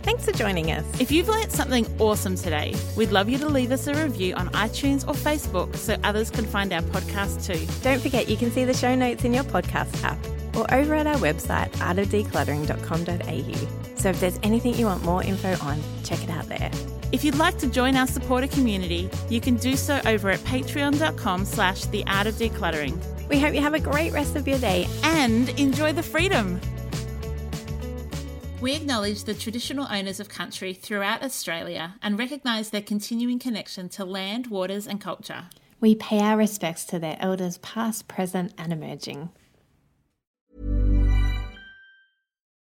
[0.03, 0.99] Thanks for joining us.
[0.99, 4.49] If you've learnt something awesome today, we'd love you to leave us a review on
[4.49, 7.67] iTunes or Facebook so others can find our podcast too.
[7.83, 10.17] Don't forget you can see the show notes in your podcast app
[10.61, 13.97] or over at our website, artofdecluttering.com.au.
[13.97, 16.69] So if there's anything you want more info on, check it out there.
[17.11, 21.45] If you'd like to join our supporter community, you can do so over at patreon.com
[21.45, 23.01] slash the art of decluttering.
[23.27, 24.87] We hope you have a great rest of your day.
[25.03, 26.61] And enjoy the freedom!
[28.61, 34.05] We acknowledge the traditional owners of country throughout Australia and recognise their continuing connection to
[34.05, 35.45] land, waters and culture.
[35.79, 39.29] We pay our respects to their elders past, present and emerging.